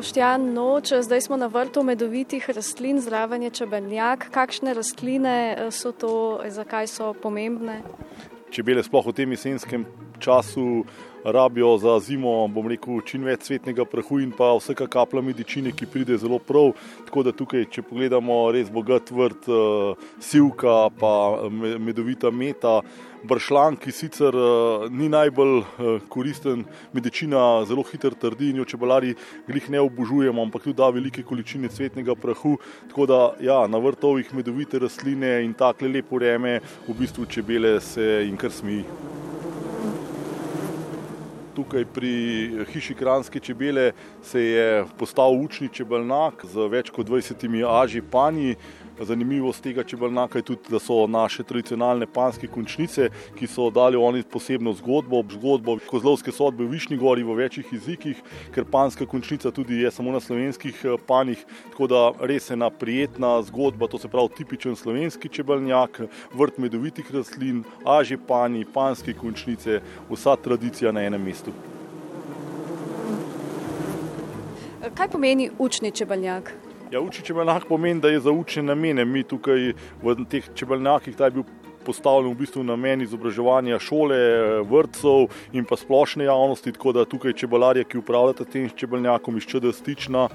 Boštjan 0.03 0.51
Noč, 0.53 0.91
zdaj 0.99 1.21
smo 1.21 1.37
na 1.39 1.47
vrtu 1.47 1.79
medovitih 1.83 2.49
rastlin, 2.49 2.97
zraven 2.99 3.43
je 3.47 3.49
čebeljak. 3.49 4.25
Kakšne 4.35 4.73
rastline 4.75 5.55
eh, 5.55 5.71
so 5.71 5.93
to, 5.95 6.43
zakaj 6.51 6.91
so 6.91 7.13
pomembne? 7.15 7.79
Čebele 8.51 8.83
sploh 8.83 9.07
v 9.07 9.13
tem 9.15 9.31
jesenskem 9.31 9.87
času 10.23 10.83
rabijo 11.23 11.77
za 11.77 11.99
zimo, 11.99 12.47
bom 12.47 12.67
rekel, 12.67 12.99
čim 13.07 13.23
več 13.23 13.47
cvetnega 13.47 13.85
prahu 13.87 14.19
in 14.19 14.31
pa 14.35 14.51
vsaka 14.57 14.87
kapla 14.91 15.21
medicine, 15.23 15.71
ki 15.71 15.87
pride 15.87 16.17
zelo 16.19 16.39
prav. 16.39 16.73
Tako 17.07 17.23
da 17.23 17.31
tukaj, 17.31 17.65
če 17.71 17.85
pogledamo 17.87 18.43
res 18.51 18.71
bogat 18.71 19.11
vrt, 19.11 19.47
eh, 19.47 20.05
sivka, 20.19 20.89
pa 20.99 21.13
eh, 21.47 21.79
medovita 21.79 22.31
meta 22.31 22.81
bršlan, 23.23 23.77
ki 23.79 23.91
sicer 23.95 24.35
uh, 24.35 24.83
ni 24.91 25.07
najbolj 25.07 25.53
uh, 25.61 26.01
koristen, 26.11 26.65
medicina 26.91 27.63
zelo 27.63 27.85
hitro 27.87 28.11
trdi 28.19 28.49
in 28.51 28.59
jo 28.59 28.65
čebelari 28.67 29.15
glih 29.47 29.69
ne 29.71 29.79
obožujemo, 29.79 30.43
ampak 30.43 30.67
tudi 30.67 30.75
da 30.81 30.91
velike 30.91 31.23
količine 31.23 31.71
cvetnega 31.71 32.19
prahu. 32.19 32.57
Tako 32.91 33.07
da 33.07 33.21
ja, 33.39 33.61
na 33.67 33.79
vrtovih 33.79 34.35
medovite 34.35 34.83
rastline 34.83 35.37
in 35.45 35.55
takle 35.55 35.87
lepo 35.87 36.19
vreme, 36.19 36.59
v 36.87 36.99
bistvu 36.99 37.31
čebele 37.31 37.79
se 37.79 38.25
jim 38.27 38.35
kar 38.35 38.51
smi. 38.51 38.83
Tukaj 41.55 41.85
pri 41.85 42.13
hiši 42.73 42.95
Kranske 42.97 43.39
čebele 43.39 43.91
se 44.25 44.41
je 44.41 44.85
postavil 44.97 45.43
učni 45.45 45.69
čebelnak 45.69 46.45
z 46.49 46.67
več 46.69 46.89
kot 46.89 47.07
20 47.07 47.45
aži 47.69 48.01
panji. 48.01 48.55
Zanimivost 48.99 49.63
tega 49.63 49.83
čebelnaka 49.83 50.37
je 50.37 50.41
tudi, 50.41 50.69
da 50.69 50.79
so 50.79 51.07
naše 51.07 51.43
tradicionalne 51.43 52.05
panske 52.05 52.47
končnice, 52.47 53.09
ki 53.35 53.47
so 53.47 53.69
dali 53.73 53.97
oni 53.97 54.23
posebno 54.23 54.73
zgodbo, 54.73 55.23
zgodbo 55.33 55.77
kozlovske 55.89 56.31
sodbe 56.31 56.63
v 56.63 56.75
Višnji 56.75 56.97
gori 56.97 57.23
v 57.23 57.33
večjih 57.33 57.73
jezikih, 57.73 58.21
ker 58.53 58.65
panska 58.65 59.05
končnica 59.05 59.51
tudi 59.51 59.81
je 59.81 59.91
samo 59.91 60.11
na 60.11 60.19
slovenskih 60.19 60.81
eh, 60.85 60.97
panjih, 61.07 61.45
tako 61.71 61.87
da 61.87 62.01
res 62.21 62.51
ena 62.51 62.69
prijetna 62.69 63.41
zgodba, 63.41 63.87
to 63.87 63.97
se 63.97 64.07
pravi 64.07 64.29
tipičen 64.37 64.75
slovenski 64.75 65.29
čebelnjak, 65.29 66.01
vrt 66.33 66.57
medovitih 66.57 67.09
rastlin, 67.13 67.63
aži 67.85 68.17
panji, 68.27 68.65
panske 68.73 69.13
končnice, 69.13 69.81
vsa 70.09 70.35
tradicija 70.35 70.91
na 70.91 71.01
enem 71.01 71.23
mestu. 71.23 71.51
Kaj 74.93 75.07
pomeni 75.09 75.49
učni 75.59 75.91
čebeljak? 75.91 76.53
Ja, 76.93 76.99
uči 77.01 77.23
čebeljak 77.25 77.63
pomeni, 77.65 78.01
da 78.01 78.09
je 78.09 78.19
za 78.19 78.31
učne 78.31 78.61
namene. 78.63 79.01
Mi 79.05 79.23
tukaj 79.25 79.71
v 80.03 80.13
teh 80.29 80.45
čebeljakih 80.53 81.15
ta 81.17 81.25
je 81.25 81.39
bil 81.39 81.45
postavljen 81.85 82.29
v 82.29 82.37
bistvu 82.43 82.61
namen 82.63 83.01
izobraževanja 83.01 83.79
šole, 83.81 84.19
vrtcev 84.69 85.25
in 85.57 85.65
pa 85.65 85.73
splošne 85.73 86.27
javnosti, 86.27 86.71
tako 86.75 86.93
da 86.93 87.07
tukaj 87.09 87.33
čebelarje, 87.33 87.87
ki 87.89 87.97
upravljate 87.97 88.45
tem 88.45 88.69
čebeljakom 88.69 89.37
iz 89.41 89.49
ČD 89.49 89.73
stična, 89.73 90.27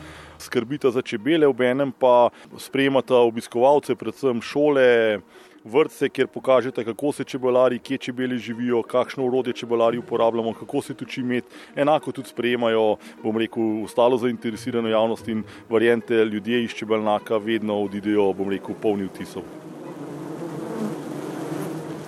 skrbita 0.42 0.90
za 0.90 1.02
čebele, 1.02 1.46
ob 1.46 1.62
enem 1.62 1.92
pa 1.94 2.32
sprejemata 2.58 3.22
obiskovalce, 3.22 3.94
predvsem 3.94 4.42
šole, 4.42 5.20
vrtce, 5.68 6.08
kjer 6.08 6.26
pokažete, 6.26 6.84
kako 6.84 7.12
se 7.12 7.24
čebelari, 7.24 7.78
kje 7.78 7.98
čebeli 7.98 8.38
živijo, 8.38 8.82
kakšno 8.82 9.26
urodje 9.26 9.52
čebelari 9.52 9.98
uporabljamo, 9.98 10.54
kako 10.54 10.82
se 10.82 10.94
tuči 10.94 11.22
med. 11.22 11.44
Enako 11.76 12.12
tudi 12.12 12.28
sprejemajo, 12.28 12.96
bom 13.22 13.38
rekel, 13.38 13.84
ostalo 13.84 14.18
zainteresirano 14.18 14.88
javnost 14.88 15.28
in 15.28 15.42
variante 15.68 16.24
ljudje 16.24 16.64
iz 16.64 16.74
čebelnaka 16.74 17.36
vedno 17.36 17.82
odidejo, 17.82 18.32
bom 18.32 18.50
rekel, 18.50 18.74
polni 18.82 19.08
vtisov. 19.08 19.42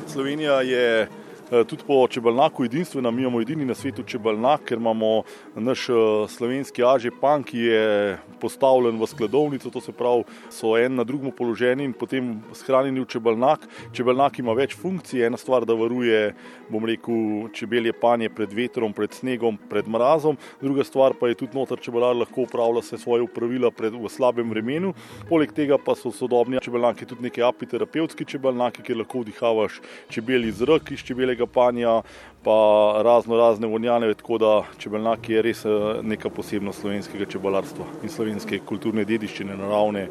Slovenija 0.06 0.60
je 0.62 1.08
tudi 1.50 1.82
po 1.86 2.06
čebelnaku 2.08 2.64
edinstvena, 2.64 3.10
mi 3.10 3.22
imamo 3.22 3.40
edini 3.40 3.64
na 3.64 3.74
svetu 3.74 4.02
čebelnak, 4.02 4.60
ker 4.64 4.78
imamo 4.78 5.22
naš 5.54 5.88
eh, 5.88 5.94
slovenski 6.28 6.84
aže 6.86 7.10
pan, 7.20 7.42
ki 7.42 7.58
je 7.58 8.18
postavljen 8.40 9.00
v 9.00 9.06
skladovnico, 9.06 9.70
to 9.70 9.80
se 9.80 9.92
pravi, 9.92 10.24
so 10.50 10.76
en 10.78 10.94
na 10.94 11.04
drugem 11.04 11.32
položeni 11.34 11.84
in 11.84 11.92
potem 11.92 12.36
shranjeni 12.54 13.02
v 13.02 13.08
čebelnak. 13.10 13.66
Čebelnak 13.92 14.38
ima 14.38 14.54
več 14.54 14.76
funkcij, 14.78 15.26
ena 15.26 15.36
stvar, 15.36 15.66
da 15.66 15.74
varuje, 15.74 16.34
bom 16.70 16.86
rekel, 16.86 17.50
čebelje 17.54 17.92
panje 17.98 18.30
pred 18.30 18.54
vetrom, 18.54 18.94
pred 18.94 19.12
snegom, 19.14 19.58
pred 19.70 19.90
mrazom, 19.90 20.38
druga 20.62 20.86
stvar 20.86 21.18
pa 21.18 21.28
je 21.28 21.40
tudi 21.42 21.58
notar 21.58 21.82
čebelar 21.82 22.14
lahko 22.16 22.46
upravlja 22.46 22.82
se 22.82 22.98
svoje 22.98 23.26
upravila 23.26 23.70
pred, 23.70 23.94
v 23.94 24.08
slabem 24.08 24.50
vremenu. 24.50 24.94
Poleg 25.28 25.52
tega 25.52 25.78
pa 25.82 25.96
so 25.98 26.12
sodobni 26.14 26.62
čebelnaki 26.62 27.10
tudi 27.10 27.26
neki 27.26 27.42
apiterapevtski 27.42 28.24
čebelnaki, 28.24 28.86
kjer 28.86 29.02
lahko 29.02 29.24
vdihavaš 29.24 29.80
čebeli 30.08 30.52
zrak 30.54 30.94
iz 30.94 31.02
čebelega 31.04 31.39
čebeljega 31.40 31.46
panja, 31.46 32.02
pa 32.42 33.02
razno 33.04 33.36
razne 33.36 33.66
vonjane, 33.66 34.14
tako 34.14 34.38
da 34.38 34.62
čebeljak 34.78 35.28
je 35.28 35.42
res 35.42 35.64
eh, 35.64 36.02
neka 36.02 36.30
posebnost 36.30 36.80
slovenskega 36.80 37.26
čebelarstva 37.26 37.84
in 38.02 38.08
slovenske 38.08 38.60
kulturne 38.64 39.04
dediščine 39.04 39.56
naravne. 39.56 40.08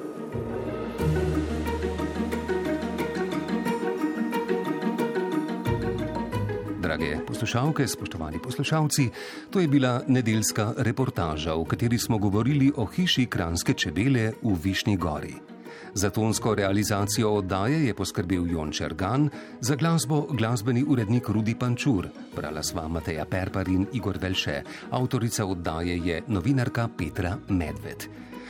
Drage 6.82 7.18
poslušalke, 7.28 7.88
spoštovani 7.88 8.40
poslušalci, 8.44 9.10
to 9.52 9.60
je 9.60 9.68
bila 9.68 10.02
nedeljska 10.08 10.74
reportaža, 10.78 11.54
v 11.54 11.66
kateri 11.66 11.98
smo 11.98 12.18
govorili 12.18 12.72
o 12.78 12.86
hiši 12.86 13.26
Kranske 13.26 13.74
čebele 13.74 14.34
v 14.42 14.58
Višnji 14.64 14.98
gori. 14.98 15.49
Za 15.94 16.10
tonsko 16.10 16.56
realizacijo 16.56 17.34
oddaje 17.34 17.86
je 17.86 17.94
poskrbel 17.94 18.48
Jon 18.52 18.72
Čergan, 18.72 19.30
za 19.62 19.76
glasbo 19.76 20.22
glasbeni 20.32 20.84
urednik 20.88 21.30
Rudi 21.30 21.56
Pančur, 21.56 22.08
brala 22.36 22.64
sva 22.64 22.88
Mateja 22.88 23.26
Perpar 23.26 23.68
in 23.68 23.88
Igor 23.94 24.18
Velše, 24.22 24.62
avtorica 24.92 25.46
oddaje 25.46 25.98
je 25.98 26.22
novinarka 26.28 26.90
Petra 26.98 27.38
Medved. 27.50 28.08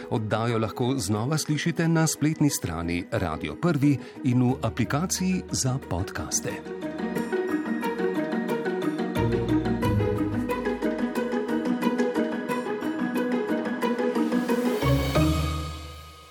Oddajo 0.09 0.57
lahko 0.57 0.95
znova 0.97 1.37
slišite 1.37 1.87
na 1.87 2.07
spletni 2.07 2.49
strani 2.49 3.05
Radio 3.11 3.55
1 3.61 3.97
in 4.23 4.43
v 4.43 4.55
aplikaciji 4.61 5.43
za 5.51 5.77
podkaste. 5.89 6.98